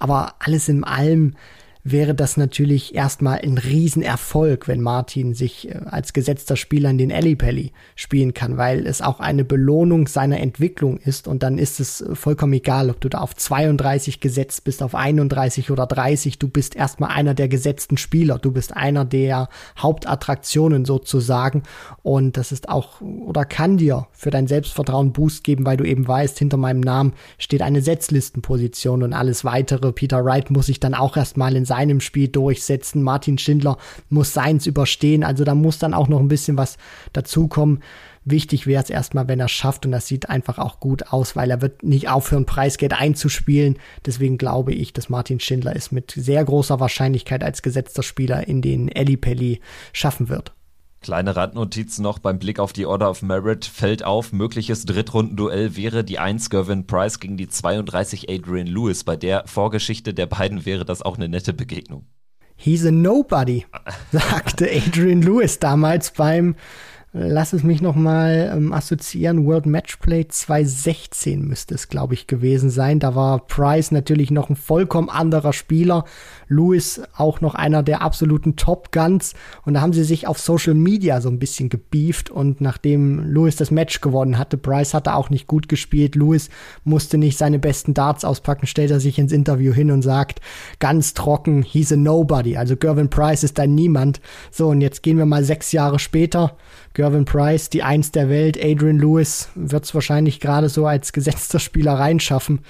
[0.00, 1.34] aber alles in allem
[1.84, 7.10] wäre das natürlich erstmal ein Riesenerfolg, wenn Martin sich äh, als gesetzter Spieler in den
[7.10, 12.00] Ellipelli spielen kann, weil es auch eine Belohnung seiner Entwicklung ist und dann ist es
[12.00, 16.48] äh, vollkommen egal, ob du da auf 32 gesetzt bist, auf 31 oder 30, du
[16.48, 21.64] bist erstmal einer der gesetzten Spieler, du bist einer der Hauptattraktionen sozusagen
[22.02, 26.08] und das ist auch oder kann dir für dein Selbstvertrauen Boost geben, weil du eben
[26.08, 29.92] weißt, hinter meinem Namen steht eine Setzlistenposition und alles weitere.
[29.92, 33.02] Peter Wright muss sich dann auch erstmal in seinem Spiel durchsetzen.
[33.02, 35.24] Martin Schindler muss seins überstehen.
[35.24, 36.78] Also da muss dann auch noch ein bisschen was
[37.12, 37.80] dazukommen.
[38.24, 41.36] Wichtig wäre es erstmal, wenn er es schafft und das sieht einfach auch gut aus,
[41.36, 43.76] weil er wird nicht aufhören, Preisgeld einzuspielen.
[44.06, 48.62] Deswegen glaube ich, dass Martin Schindler es mit sehr großer Wahrscheinlichkeit als gesetzter Spieler in
[48.62, 49.60] den Ellipelli
[49.92, 50.52] schaffen wird.
[51.04, 56.02] Kleine Randnotiz noch beim Blick auf die Order of Merit fällt auf, mögliches Drittrundenduell wäre
[56.02, 59.04] die 1 Gervin Price gegen die 32 Adrian Lewis.
[59.04, 62.06] Bei der Vorgeschichte der beiden wäre das auch eine nette Begegnung.
[62.56, 63.66] He's a nobody,
[64.12, 66.54] sagte Adrian Lewis damals beim
[67.16, 72.98] lass es mich nochmal ähm, assoziieren, World Matchplay 2016 müsste es, glaube ich, gewesen sein.
[72.98, 76.04] Da war Price natürlich noch ein vollkommen anderer Spieler.
[76.48, 79.34] Lewis auch noch einer der absoluten Top Guns.
[79.64, 82.30] Und da haben sie sich auf Social Media so ein bisschen gebieft.
[82.30, 86.16] Und nachdem Lewis das Match gewonnen hatte, Price hatte auch nicht gut gespielt.
[86.16, 86.50] Lewis
[86.82, 90.40] musste nicht seine besten Darts auspacken, stellt er sich ins Interview hin und sagt
[90.80, 92.56] ganz trocken, he's a nobody.
[92.56, 94.20] Also Gervin Price ist ein Niemand.
[94.50, 96.56] So, und jetzt gehen wir mal sechs Jahre später.
[97.24, 101.94] Price, die Eins der Welt, Adrian Lewis wird es wahrscheinlich gerade so als gesetzter Spieler
[101.94, 102.60] reinschaffen.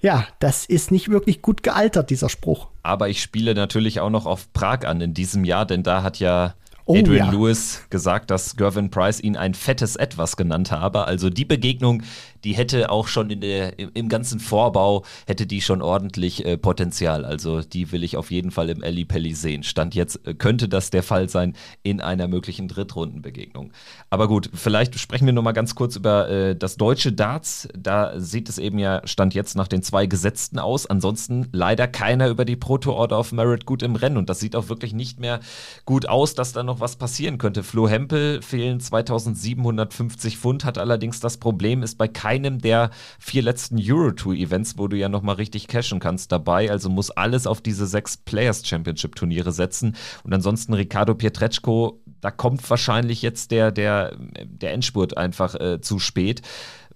[0.00, 2.68] Ja, das ist nicht wirklich gut gealtert, dieser Spruch.
[2.82, 6.18] Aber ich spiele natürlich auch noch auf Prag an in diesem Jahr, denn da hat
[6.18, 6.54] ja
[6.86, 7.32] Oh, Adrian ja.
[7.32, 11.06] Lewis gesagt, dass Gervin Price ihn ein fettes Etwas genannt habe.
[11.06, 12.02] Also die Begegnung,
[12.44, 16.56] die hätte auch schon in der, im, im ganzen Vorbau, hätte die schon ordentlich äh,
[16.56, 17.24] Potenzial.
[17.24, 19.62] Also die will ich auf jeden Fall im Elli Pelli sehen.
[19.62, 23.72] Stand jetzt äh, könnte das der Fall sein in einer möglichen Drittrundenbegegnung.
[24.10, 27.68] Aber gut, vielleicht sprechen wir noch mal ganz kurz über äh, das deutsche Darts.
[27.76, 30.86] Da sieht es eben ja, stand jetzt nach den zwei Gesetzten aus.
[30.86, 34.18] Ansonsten leider keiner über die Proto Order of Merit gut im Rennen.
[34.18, 35.40] Und das sieht auch wirklich nicht mehr
[35.86, 37.62] gut aus, dass da noch was passieren könnte.
[37.62, 43.42] Flo Hempel fehlen 2750 Pfund, hat allerdings das Problem, ist bei keinem keinem der vier
[43.42, 46.70] letzten Euro-Tour-Events, wo du ja nochmal richtig cashen kannst, dabei.
[46.70, 49.96] Also muss alles auf diese sechs Players Championship-Turniere setzen.
[50.24, 55.98] Und ansonsten Ricardo Pietreczko, da kommt wahrscheinlich jetzt der, der, der Endspurt einfach äh, zu
[55.98, 56.42] spät.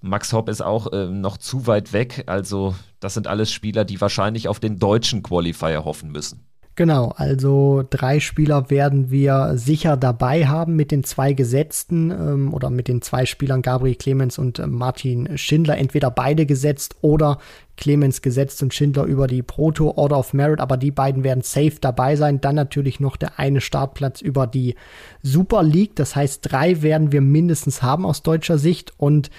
[0.00, 2.24] Max Hopp ist auch äh, noch zu weit weg.
[2.26, 6.44] Also, das sind alles Spieler, die wahrscheinlich auf den deutschen Qualifier hoffen müssen.
[6.78, 12.70] Genau, also drei Spieler werden wir sicher dabei haben mit den zwei Gesetzten ähm, oder
[12.70, 15.76] mit den zwei Spielern Gabriel Clemens und äh, Martin Schindler.
[15.76, 17.38] Entweder beide gesetzt oder
[17.76, 21.78] Clemens gesetzt und Schindler über die Proto Order of Merit, aber die beiden werden safe
[21.80, 22.40] dabei sein.
[22.40, 24.76] Dann natürlich noch der eine Startplatz über die
[25.20, 25.96] Super League.
[25.96, 29.30] Das heißt, drei werden wir mindestens haben aus deutscher Sicht und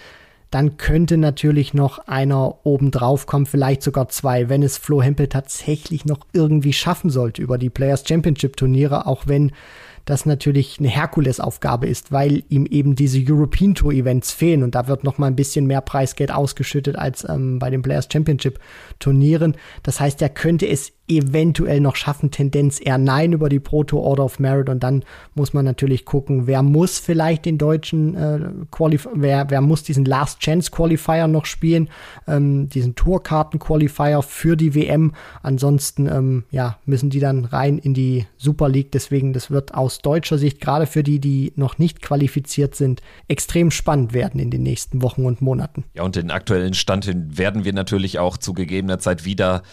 [0.51, 5.27] dann könnte natürlich noch einer oben drauf kommen, vielleicht sogar zwei, wenn es Flo Hempel
[5.27, 9.51] tatsächlich noch irgendwie schaffen sollte über die Players Championship Turniere, auch wenn
[10.09, 14.87] das natürlich eine Herkulesaufgabe ist, weil ihm eben diese European Tour Events fehlen und da
[14.87, 18.59] wird noch mal ein bisschen mehr Preisgeld ausgeschüttet als ähm, bei den Players Championship
[18.97, 19.55] Turnieren.
[19.83, 24.25] Das heißt, er könnte es eventuell noch schaffen, Tendenz eher nein über die Proto Order
[24.25, 25.03] of Merit und dann
[25.33, 28.39] muss man natürlich gucken, wer muss vielleicht den deutschen äh,
[28.71, 31.89] Qualif wer, wer muss diesen Last Chance Qualifier noch spielen,
[32.27, 35.13] ähm, diesen Tourkarten Qualifier für die WM.
[35.41, 38.91] Ansonsten ähm, ja, müssen die dann rein in die Super League.
[38.91, 43.71] Deswegen, das wird aus deutscher Sicht, gerade für die, die noch nicht qualifiziert sind, extrem
[43.71, 45.85] spannend werden in den nächsten Wochen und Monaten.
[45.93, 49.63] Ja, und den aktuellen Stand werden wir natürlich auch zu gegebener Zeit wieder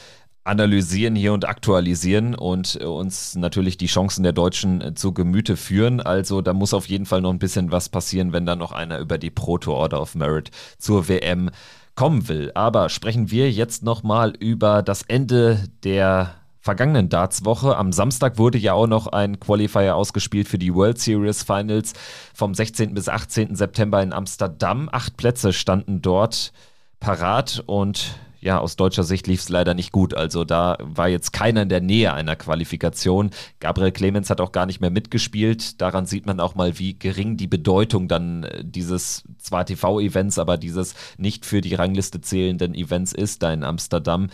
[0.47, 6.01] analysieren hier und aktualisieren und uns natürlich die Chancen der Deutschen äh, zu Gemüte führen.
[6.01, 8.99] Also da muss auf jeden Fall noch ein bisschen was passieren, wenn da noch einer
[9.01, 11.51] über die Proto Order of Merit zur WM
[11.97, 12.53] kommen will.
[12.55, 16.35] Aber sprechen wir jetzt nochmal über das Ende der
[16.67, 17.77] vergangenen Darts-Woche.
[17.77, 21.93] Am Samstag wurde ja auch noch ein Qualifier ausgespielt für die World Series Finals
[22.35, 22.93] vom 16.
[22.93, 23.55] bis 18.
[23.55, 24.89] September in Amsterdam.
[24.91, 26.53] Acht Plätze standen dort
[26.99, 30.13] parat und ja, aus deutscher Sicht lief es leider nicht gut.
[30.15, 33.31] Also da war jetzt keiner in der Nähe einer Qualifikation.
[33.61, 35.81] Gabriel Clemens hat auch gar nicht mehr mitgespielt.
[35.81, 40.59] Daran sieht man auch mal, wie gering die Bedeutung dann äh, dieses zwar TV-Events, aber
[40.59, 44.29] dieses nicht für die Rangliste zählenden Events ist da in Amsterdam.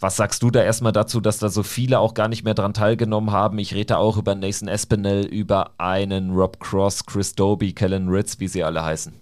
[0.00, 2.72] Was sagst du da erstmal dazu, dass da so viele auch gar nicht mehr dran
[2.72, 3.58] teilgenommen haben?
[3.58, 8.48] Ich rede auch über Nathan Espinel, über einen Rob Cross, Chris Doby, Kellen Ritz, wie
[8.48, 9.12] sie alle heißen.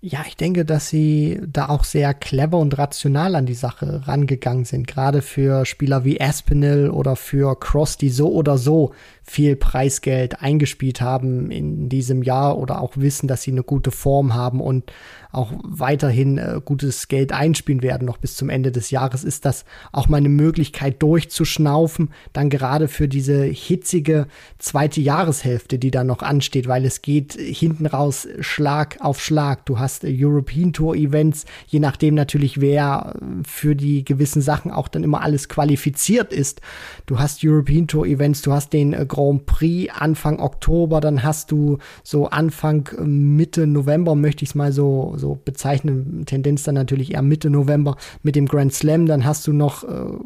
[0.00, 4.66] Ja, ich denke, dass sie da auch sehr clever und rational an die Sache rangegangen
[4.66, 4.86] sind.
[4.86, 8.92] Gerade für Spieler wie Aspinall oder für Cross, die so oder so
[9.24, 14.34] viel Preisgeld eingespielt haben in diesem Jahr oder auch wissen, dass sie eine gute Form
[14.34, 14.92] haben und
[15.32, 19.64] auch weiterhin äh, gutes Geld einspielen werden, noch bis zum Ende des Jahres, ist das
[19.92, 24.26] auch mal eine Möglichkeit durchzuschnaufen, dann gerade für diese hitzige
[24.58, 29.66] zweite Jahreshälfte, die da noch ansteht, weil es geht hinten raus Schlag auf Schlag.
[29.66, 34.70] Du hast äh, European Tour Events, je nachdem natürlich, wer äh, für die gewissen Sachen
[34.70, 36.60] auch dann immer alles qualifiziert ist.
[37.06, 41.52] Du hast European Tour Events, du hast den äh, Grand Prix Anfang Oktober, dann hast
[41.52, 46.74] du so Anfang äh, Mitte November, möchte ich es mal so, so bezeichnen, Tendenz dann
[46.74, 50.18] natürlich eher Mitte November mit dem Grand Slam, dann hast du noch äh,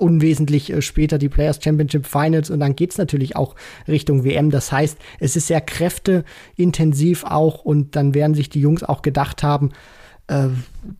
[0.00, 3.54] unwesentlich äh, später die Players Championship Finals und dann geht's natürlich auch
[3.86, 4.50] Richtung WM.
[4.50, 9.44] Das heißt, es ist sehr kräfteintensiv auch und dann werden sich die Jungs auch gedacht
[9.44, 9.70] haben,
[10.28, 10.48] äh,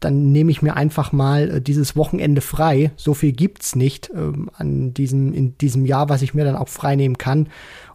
[0.00, 2.90] dann nehme ich mir einfach mal äh, dieses Wochenende frei.
[2.96, 6.68] So viel gibt's nicht ähm, an diesem, in diesem Jahr, was ich mir dann auch
[6.68, 7.48] frei nehmen kann.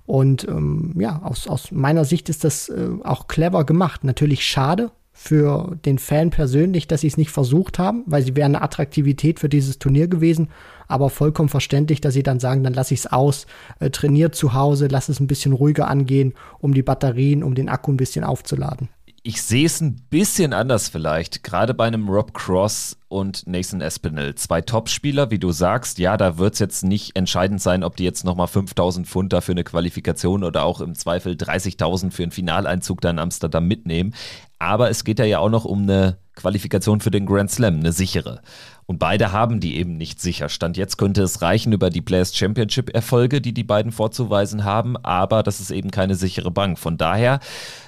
[0.06, 4.04] Und ähm, ja, aus, aus meiner Sicht ist das äh, auch clever gemacht.
[4.04, 8.56] Natürlich schade für den Fan persönlich, dass sie es nicht versucht haben, weil sie wären
[8.56, 10.50] eine Attraktivität für dieses Turnier gewesen.
[10.88, 13.48] Aber vollkommen verständlich, dass sie dann sagen, dann lasse ich es aus,
[13.80, 17.70] äh, trainiert zu Hause, lass es ein bisschen ruhiger angehen, um die Batterien, um den
[17.70, 18.90] Akku ein bisschen aufzuladen
[19.26, 24.36] ich sehe es ein bisschen anders vielleicht, gerade bei einem Rob Cross und Nathan Espinel.
[24.36, 28.04] Zwei Topspieler, wie du sagst, ja, da wird es jetzt nicht entscheidend sein, ob die
[28.04, 32.34] jetzt nochmal 5000 Pfund da für eine Qualifikation oder auch im Zweifel 30.000 für einen
[32.34, 34.14] Finaleinzug da in Amsterdam mitnehmen.
[34.60, 38.42] Aber es geht ja auch noch um eine Qualifikation für den Grand Slam, eine sichere.
[38.88, 40.50] Und beide haben die eben nicht sicher.
[40.50, 44.98] Stand jetzt könnte es reichen über die Players Championship Erfolge, die die beiden vorzuweisen haben,
[44.98, 46.78] aber das ist eben keine sichere Bank.
[46.78, 47.40] Von daher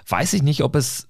[0.07, 1.09] weiß ich nicht, ob es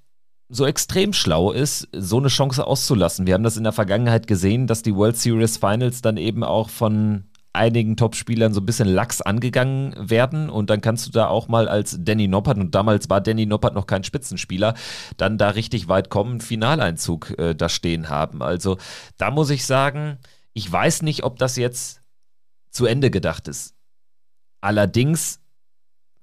[0.50, 3.26] so extrem schlau ist, so eine Chance auszulassen.
[3.26, 6.70] Wir haben das in der Vergangenheit gesehen, dass die World Series Finals dann eben auch
[6.70, 7.26] von
[7.56, 11.68] einigen Top-Spielern so ein bisschen lax angegangen werden und dann kannst du da auch mal
[11.68, 14.76] als Danny Noppert, und damals war Danny Noppert noch kein Spitzenspieler,
[15.18, 18.43] dann da richtig weit kommen, Finaleinzug äh, da stehen haben.
[18.43, 18.78] Also
[19.18, 20.18] da muss ich sagen,
[20.54, 22.02] ich weiß nicht, ob das jetzt
[22.70, 23.74] zu Ende gedacht ist.
[24.62, 25.39] Allerdings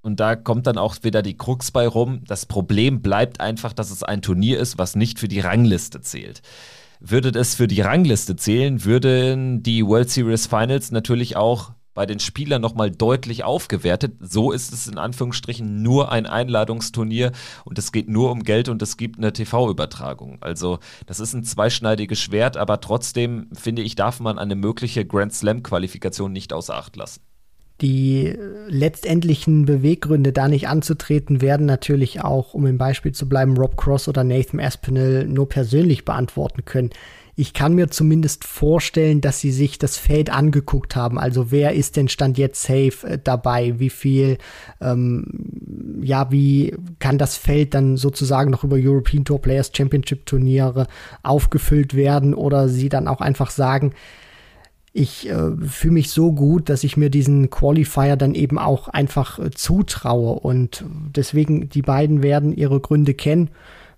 [0.03, 2.23] und da kommt dann auch wieder die Krux bei rum.
[2.27, 6.43] Das Problem bleibt einfach, dass es ein Turnier ist, was nicht für die Rangliste zählt.
[7.01, 12.21] Würde es für die Rangliste zählen, würden die World Series Finals natürlich auch bei den
[12.21, 14.15] Spielern nochmal deutlich aufgewertet.
[14.21, 17.33] So ist es in Anführungsstrichen nur ein Einladungsturnier
[17.65, 20.39] und es geht nur um Geld und es gibt eine TV-Übertragung.
[20.41, 25.35] Also das ist ein zweischneidiges Schwert, aber trotzdem finde ich, darf man eine mögliche Grand
[25.35, 27.21] Slam-Qualifikation nicht außer Acht lassen.
[27.83, 28.33] Die
[28.69, 34.07] letztendlichen Beweggründe, da nicht anzutreten, werden natürlich auch, um im Beispiel zu bleiben, Rob Cross
[34.09, 36.91] oder Nathan Aspinall nur persönlich beantworten können.
[37.35, 41.19] Ich kann mir zumindest vorstellen, dass sie sich das Feld angeguckt haben.
[41.19, 43.81] Also wer ist denn Stand jetzt safe äh, dabei?
[43.81, 44.37] Wie viel,
[44.81, 50.87] ähm, ja, wie kann das Feld dann sozusagen noch über European Tour Players Championship Turniere
[51.23, 52.35] aufgefüllt werden?
[52.35, 53.93] Oder sie dann auch einfach sagen,
[54.93, 59.39] ich äh, fühle mich so gut, dass ich mir diesen Qualifier dann eben auch einfach
[59.39, 60.39] äh, zutraue.
[60.39, 60.85] Und
[61.17, 63.51] deswegen, die beiden werden ihre Gründe kennen,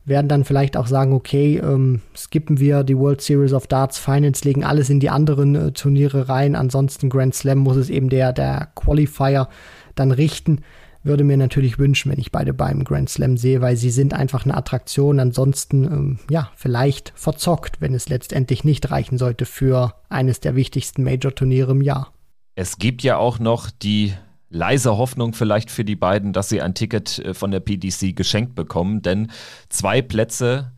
[0.04, 4.44] werden dann vielleicht auch sagen, okay, ähm, skippen wir die World Series of Darts Finals,
[4.44, 6.54] legen alles in die anderen äh, Turniere rein.
[6.54, 9.48] Ansonsten Grand Slam muss es eben der, der Qualifier
[9.96, 10.60] dann richten
[11.04, 14.44] würde mir natürlich wünschen, wenn ich beide beim Grand Slam sehe, weil sie sind einfach
[14.44, 15.20] eine Attraktion.
[15.20, 21.04] Ansonsten, ähm, ja, vielleicht verzockt, wenn es letztendlich nicht reichen sollte für eines der wichtigsten
[21.04, 22.12] Major-Turniere im Jahr.
[22.54, 24.14] Es gibt ja auch noch die
[24.48, 28.54] leise Hoffnung vielleicht für die beiden, dass sie ein Ticket äh, von der PDC geschenkt
[28.54, 29.30] bekommen, denn
[29.68, 30.72] zwei Plätze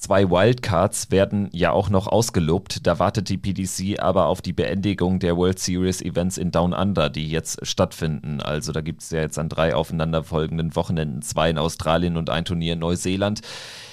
[0.00, 2.86] Zwei Wildcards werden ja auch noch ausgelobt.
[2.86, 7.10] Da wartet die PDC aber auf die Beendigung der World Series Events in Down Under,
[7.10, 8.40] die jetzt stattfinden.
[8.40, 12.46] Also da gibt es ja jetzt an drei aufeinanderfolgenden Wochenenden zwei in Australien und ein
[12.46, 13.42] Turnier in Neuseeland.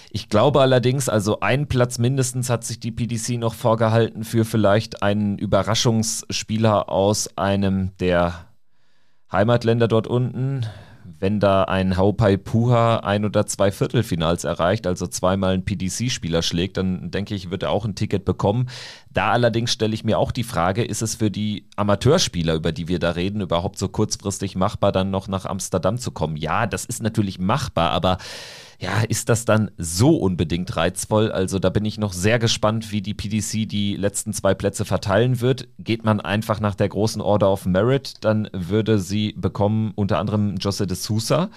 [0.09, 5.03] Ich glaube allerdings, also ein Platz mindestens hat sich die PDC noch vorgehalten für vielleicht
[5.03, 8.45] einen Überraschungsspieler aus einem der
[9.29, 10.65] Heimatländer dort unten
[11.19, 16.77] wenn da ein Haupai Puha ein oder zwei Viertelfinals erreicht, also zweimal einen PDC-Spieler schlägt,
[16.77, 18.69] dann denke ich, wird er auch ein Ticket bekommen.
[19.11, 22.87] Da allerdings stelle ich mir auch die Frage, ist es für die Amateurspieler, über die
[22.87, 26.37] wir da reden, überhaupt so kurzfristig machbar, dann noch nach Amsterdam zu kommen?
[26.37, 28.17] Ja, das ist natürlich machbar, aber
[28.79, 31.31] ja, ist das dann so unbedingt reizvoll?
[31.31, 35.41] Also da bin ich noch sehr gespannt, wie die PDC die letzten zwei Plätze verteilen
[35.41, 35.67] wird.
[35.79, 40.57] Geht man einfach nach der großen Order of Merit, dann würde sie bekommen unter anderem
[40.57, 41.49] Jose de Sousa.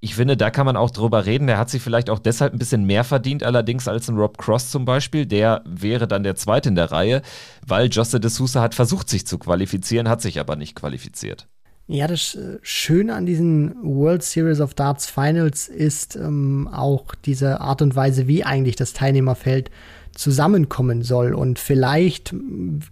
[0.00, 1.46] Ich finde, da kann man auch drüber reden.
[1.46, 4.70] Der hat sich vielleicht auch deshalb ein bisschen mehr verdient, allerdings als ein Rob Cross
[4.70, 5.24] zum Beispiel.
[5.24, 7.22] Der wäre dann der Zweite in der Reihe,
[7.66, 11.48] weil Jose de Sousa hat versucht, sich zu qualifizieren, hat sich aber nicht qualifiziert.
[11.88, 17.60] Ja, das äh, Schöne an diesen World Series of Darts Finals ist ähm, auch diese
[17.60, 19.70] Art und Weise, wie eigentlich das Teilnehmerfeld
[20.12, 21.32] zusammenkommen soll.
[21.32, 22.34] Und vielleicht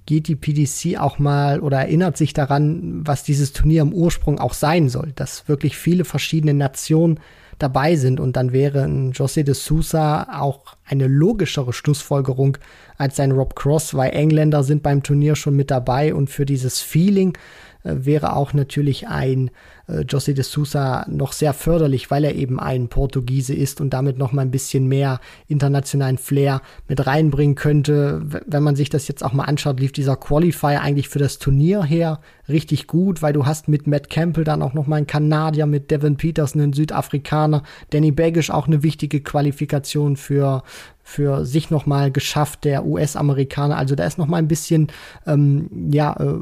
[0.07, 4.55] geht die PDC auch mal oder erinnert sich daran, was dieses Turnier im Ursprung auch
[4.55, 7.19] sein soll, dass wirklich viele verschiedene Nationen
[7.59, 8.21] dabei sind.
[8.21, 12.59] Und dann wäre ein José de Sousa auch eine logischere Schlussfolgerung
[12.97, 16.81] als ein Rob Cross, weil Engländer sind beim Turnier schon mit dabei und für dieses
[16.81, 17.37] Feeling
[17.85, 19.51] wäre auch natürlich ein
[19.87, 24.19] äh, José de Sousa noch sehr förderlich, weil er eben ein Portugiese ist und damit
[24.19, 28.23] noch mal ein bisschen mehr internationalen Flair mit reinbringen könnte.
[28.47, 31.83] Wenn man sich das jetzt auch mal anschaut, lief dieser Qualifier eigentlich für das Turnier
[31.83, 35.67] her richtig gut, weil du hast mit Matt Campbell dann auch noch mal einen Kanadier,
[35.67, 40.63] mit Devin Peterson einen Südafrikaner, Danny Baggish auch eine wichtige Qualifikation für
[41.07, 43.77] für sich noch mal geschafft, der US-Amerikaner.
[43.77, 44.89] Also da ist noch mal ein bisschen
[45.27, 46.39] ähm, ja, äh,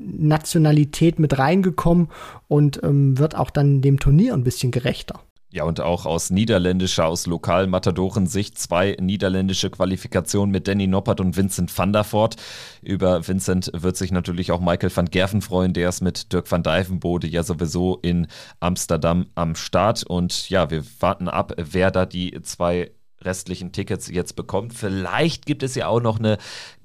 [0.00, 2.08] Nationalität mit reingekommen
[2.50, 5.20] und ähm, wird auch dann dem Turnier ein bisschen gerechter.
[5.52, 11.36] Ja, und auch aus niederländischer, aus lokalen Matadoren-Sicht zwei niederländische Qualifikationen mit Danny Noppert und
[11.36, 12.36] Vincent van der Voort.
[12.82, 16.62] Über Vincent wird sich natürlich auch Michael van Gerven freuen, der ist mit Dirk van
[16.62, 18.28] Dijvenbode ja sowieso in
[18.60, 20.04] Amsterdam am Start.
[20.04, 22.92] Und ja, wir warten ab, wer da die zwei
[23.22, 24.72] restlichen Tickets jetzt bekommt.
[24.72, 26.38] Vielleicht gibt es ja auch noch eine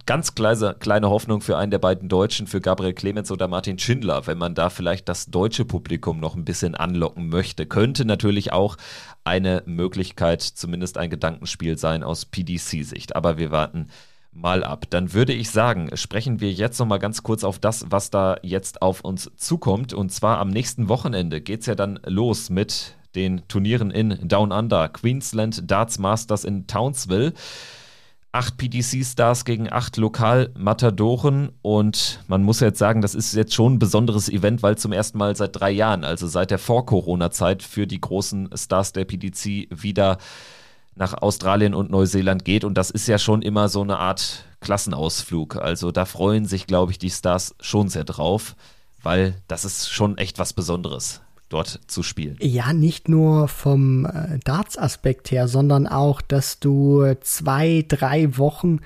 [0.05, 4.27] ganz kleine, kleine Hoffnung für einen der beiden Deutschen, für Gabriel Clemens oder Martin Schindler,
[4.27, 7.65] wenn man da vielleicht das deutsche Publikum noch ein bisschen anlocken möchte.
[7.65, 8.77] Könnte natürlich auch
[9.23, 13.15] eine Möglichkeit, zumindest ein Gedankenspiel sein aus PDC-Sicht.
[13.15, 13.87] Aber wir warten
[14.31, 14.85] mal ab.
[14.89, 18.37] Dann würde ich sagen, sprechen wir jetzt noch mal ganz kurz auf das, was da
[18.43, 19.93] jetzt auf uns zukommt.
[19.93, 24.51] Und zwar am nächsten Wochenende geht es ja dann los mit den Turnieren in Down
[24.51, 27.33] Under, Queensland Darts Masters in Townsville
[28.35, 31.51] acht PDC-Stars gegen acht Lokal-Matadoren.
[31.61, 35.17] Und man muss jetzt sagen, das ist jetzt schon ein besonderes Event, weil zum ersten
[35.17, 40.17] Mal seit drei Jahren, also seit der Vor-Corona-Zeit, für die großen Stars der PDC wieder
[40.95, 42.65] nach Australien und Neuseeland geht.
[42.65, 45.55] Und das ist ja schon immer so eine Art Klassenausflug.
[45.55, 48.57] Also da freuen sich, glaube ich, die Stars schon sehr drauf,
[49.01, 52.37] weil das ist schon echt was Besonderes dort zu spielen.
[52.41, 58.79] Ja, nicht nur vom äh, Darts-Aspekt her, sondern auch, dass du zwei, drei Wochen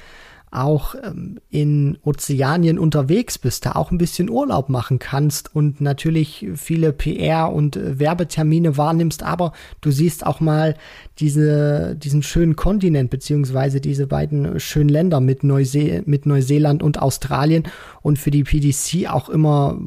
[0.51, 6.47] auch ähm, in Ozeanien unterwegs bist, da auch ein bisschen Urlaub machen kannst und natürlich
[6.55, 10.75] viele PR und äh, Werbetermine wahrnimmst, aber du siehst auch mal
[11.19, 17.63] diese, diesen schönen Kontinent beziehungsweise diese beiden schönen Länder mit, Neuse mit Neuseeland und Australien.
[18.01, 19.77] Und für die PDC auch immer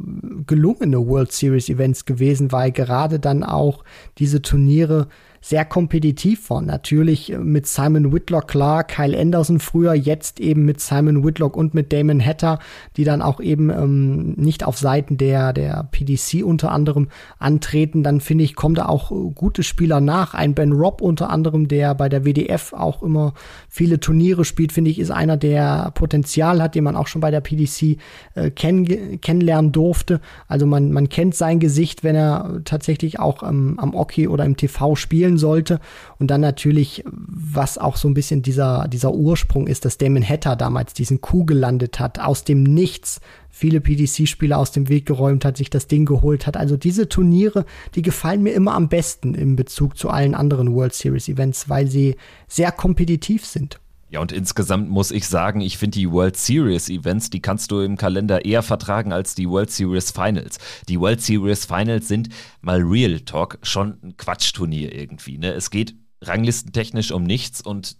[0.46, 3.84] gelungene World Series Events gewesen, weil gerade dann auch
[4.18, 5.08] diese Turniere
[5.44, 6.66] sehr kompetitiv waren.
[6.66, 11.92] Natürlich mit Simon Whitlock klar, Kyle Anderson früher, jetzt eben mit Simon Whitlock und mit
[11.92, 12.60] Damon Hatter,
[12.96, 17.08] die dann auch eben ähm, nicht auf Seiten der, der PDC unter anderem
[17.40, 18.04] antreten.
[18.04, 20.34] Dann finde ich, kommen da auch gute Spieler nach.
[20.34, 23.34] Ein Ben Robb unter anderem, der bei der WDF auch immer
[23.68, 27.32] viele Turniere spielt, finde ich, ist einer, der Potenzial hat, den man auch schon bei
[27.32, 27.98] der PDC
[28.36, 30.20] äh, kenn kennenlernen durfte.
[30.46, 34.56] Also man, man kennt sein Gesicht, wenn er tatsächlich auch ähm, am Hockey oder im
[34.56, 35.80] TV spielen sollte.
[36.18, 40.56] Und dann natürlich, was auch so ein bisschen dieser, dieser Ursprung ist, dass Damon Hatter
[40.56, 43.20] damals diesen Coup gelandet hat, aus dem Nichts
[43.50, 46.56] viele PDC-Spieler aus dem Weg geräumt hat, sich das Ding geholt hat.
[46.56, 50.94] Also diese Turniere, die gefallen mir immer am besten im Bezug zu allen anderen World
[50.94, 52.16] Series Events, weil sie
[52.48, 53.78] sehr kompetitiv sind.
[54.12, 57.80] Ja, und insgesamt muss ich sagen, ich finde die World Series Events, die kannst du
[57.80, 60.58] im Kalender eher vertragen als die World Series Finals.
[60.86, 62.28] Die World Series Finals sind
[62.60, 65.38] mal Real Talk schon ein Quatschturnier irgendwie.
[65.38, 65.52] Ne?
[65.52, 67.96] Es geht ranglistentechnisch um nichts und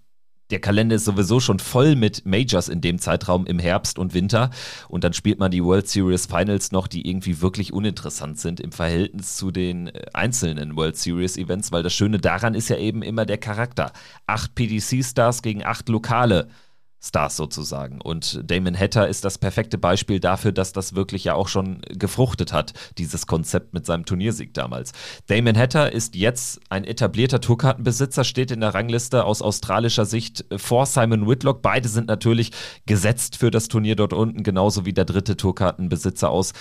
[0.53, 4.51] der Kalender ist sowieso schon voll mit Majors in dem Zeitraum im Herbst und Winter.
[4.89, 8.71] Und dann spielt man die World Series Finals noch, die irgendwie wirklich uninteressant sind im
[8.71, 13.03] Verhältnis zu den äh, einzelnen World Series Events, weil das Schöne daran ist ja eben
[13.03, 13.93] immer der Charakter.
[14.27, 16.49] Acht PDC-Stars gegen acht lokale
[17.05, 18.01] Stars sozusagen.
[18.01, 22.53] Und Damon Hatter ist das perfekte Beispiel dafür, dass das wirklich ja auch schon gefruchtet
[22.53, 24.93] hat, dieses Konzept mit seinem Turniersieg damals.
[25.27, 30.87] Damon Hatter ist jetzt ein etablierter Tourkartenbesitzer, steht in der Rangliste aus australischer Sicht vor
[30.87, 31.61] Simon Whitlock.
[31.61, 32.53] Beide sind natürlich
[32.87, 36.53] gesetzt für das Turnier dort unten, genauso wie der dritte Tourkartenbesitzer aus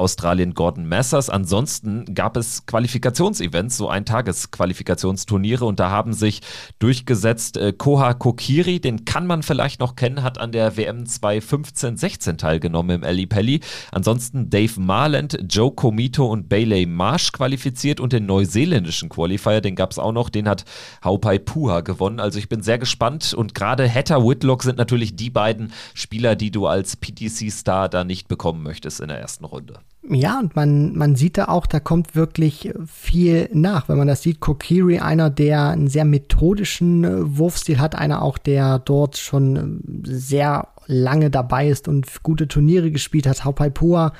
[0.00, 1.30] Australien Gordon Messers.
[1.30, 6.40] Ansonsten gab es Qualifikationsevents, so Eintagesqualifikationsturniere und da haben sich
[6.78, 12.38] durchgesetzt äh, Koha Kokiri, den kann man vielleicht noch kennen, hat an der WM 2015-16
[12.38, 13.60] teilgenommen im Ali Pelli.
[13.92, 19.90] Ansonsten Dave Marland, Joe Komito und Bailey Marsh qualifiziert und den neuseeländischen Qualifier, den gap
[19.90, 20.64] es auch noch, den hat
[21.04, 22.20] Haupai Puha gewonnen.
[22.20, 26.50] Also ich bin sehr gespannt und gerade Hatter Whitlock sind natürlich die beiden Spieler, die
[26.50, 29.80] du als PTC-Star da nicht bekommen möchtest in der ersten Runde.
[30.08, 33.88] Ja, und man, man sieht da auch, da kommt wirklich viel nach.
[33.88, 38.38] Wenn man das sieht, Kokiri, einer, der einen sehr methodischen äh, Wurfstil hat, einer auch,
[38.38, 44.12] der dort schon äh, sehr lange dabei ist und gute Turniere gespielt hat, Haupaipua,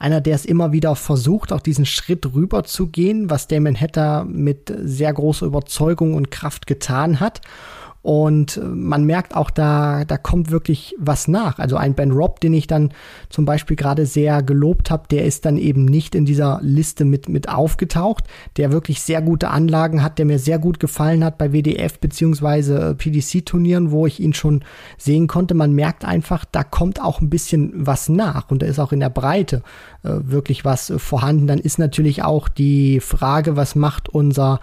[0.00, 4.24] einer, der es immer wieder versucht, auch diesen Schritt rüber zu gehen, was Damon Hatter
[4.24, 7.40] mit sehr großer Überzeugung und Kraft getan hat.
[8.08, 11.58] Und äh, man merkt auch, da, da kommt wirklich was nach.
[11.58, 12.94] Also ein Ben Robb, den ich dann
[13.28, 17.28] zum Beispiel gerade sehr gelobt habe, der ist dann eben nicht in dieser Liste mit,
[17.28, 18.24] mit aufgetaucht,
[18.56, 22.78] der wirklich sehr gute Anlagen hat, der mir sehr gut gefallen hat bei WDF beziehungsweise
[22.78, 24.64] äh, PDC-Turnieren, wo ich ihn schon
[24.96, 25.52] sehen konnte.
[25.52, 29.00] Man merkt einfach, da kommt auch ein bisschen was nach und da ist auch in
[29.00, 29.62] der Breite
[30.02, 31.46] äh, wirklich was äh, vorhanden.
[31.46, 34.60] Dann ist natürlich auch die Frage, was macht unser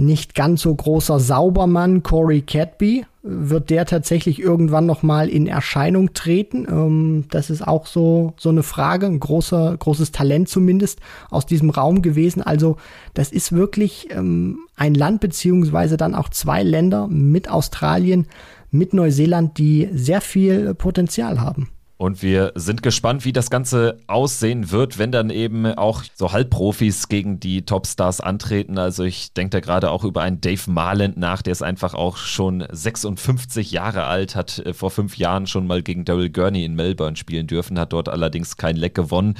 [0.00, 3.04] nicht ganz so großer Saubermann Corey Cadby.
[3.22, 6.66] Wird der tatsächlich irgendwann noch mal in Erscheinung treten?
[6.68, 9.06] Ähm, das ist auch so, so eine Frage.
[9.06, 12.42] Ein großer, großes Talent zumindest aus diesem Raum gewesen.
[12.42, 12.76] Also,
[13.12, 18.26] das ist wirklich ähm, ein Land beziehungsweise dann auch zwei Länder mit Australien,
[18.70, 21.68] mit Neuseeland, die sehr viel Potenzial haben.
[22.00, 27.08] Und wir sind gespannt, wie das Ganze aussehen wird, wenn dann eben auch so Halbprofis
[27.08, 28.78] gegen die Topstars antreten.
[28.78, 32.16] Also ich denke da gerade auch über einen Dave Marland nach, der ist einfach auch
[32.16, 36.74] schon 56 Jahre alt, hat äh, vor fünf Jahren schon mal gegen Daryl Gurney in
[36.74, 39.34] Melbourne spielen dürfen, hat dort allerdings kein Leck gewonnen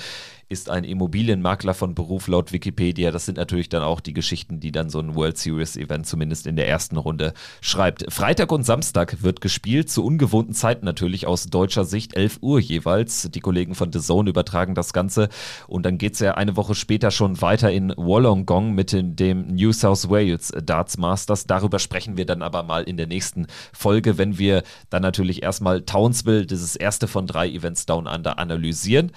[0.51, 3.13] ist ein Immobilienmakler von Beruf laut Wikipedia.
[3.13, 6.49] Das sind natürlich dann auch die Geschichten, die dann so ein World Series Event zumindest
[6.49, 8.13] in der ersten Runde schreibt.
[8.13, 13.31] Freitag und Samstag wird gespielt, zu ungewohnten Zeiten natürlich aus deutscher Sicht, 11 Uhr jeweils.
[13.31, 15.29] Die Kollegen von The Zone übertragen das Ganze
[15.69, 19.73] und dann geht es ja eine Woche später schon weiter in Wollongong mit dem New
[19.73, 21.47] South Wales Darts Masters.
[21.47, 25.83] Darüber sprechen wir dann aber mal in der nächsten Folge, wenn wir dann natürlich erstmal
[25.83, 29.13] Townsville, dieses erste von drei Events Down Under, analysieren.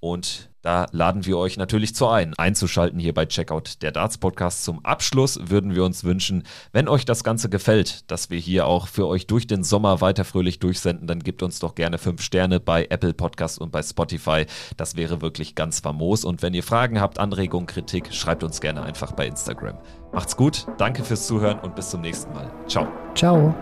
[0.00, 4.64] Und da laden wir euch natürlich zu ein, einzuschalten hier bei Checkout der Darts Podcast.
[4.64, 6.42] Zum Abschluss würden wir uns wünschen,
[6.72, 10.26] wenn euch das Ganze gefällt, dass wir hier auch für euch durch den Sommer weiter
[10.26, 14.44] fröhlich durchsenden, dann gebt uns doch gerne fünf Sterne bei Apple Podcast und bei Spotify.
[14.76, 16.26] Das wäre wirklich ganz famos.
[16.26, 19.78] Und wenn ihr Fragen habt, Anregungen, Kritik, schreibt uns gerne einfach bei Instagram.
[20.12, 22.52] Macht's gut, danke fürs Zuhören und bis zum nächsten Mal.
[22.66, 22.88] Ciao.
[23.14, 23.54] Ciao.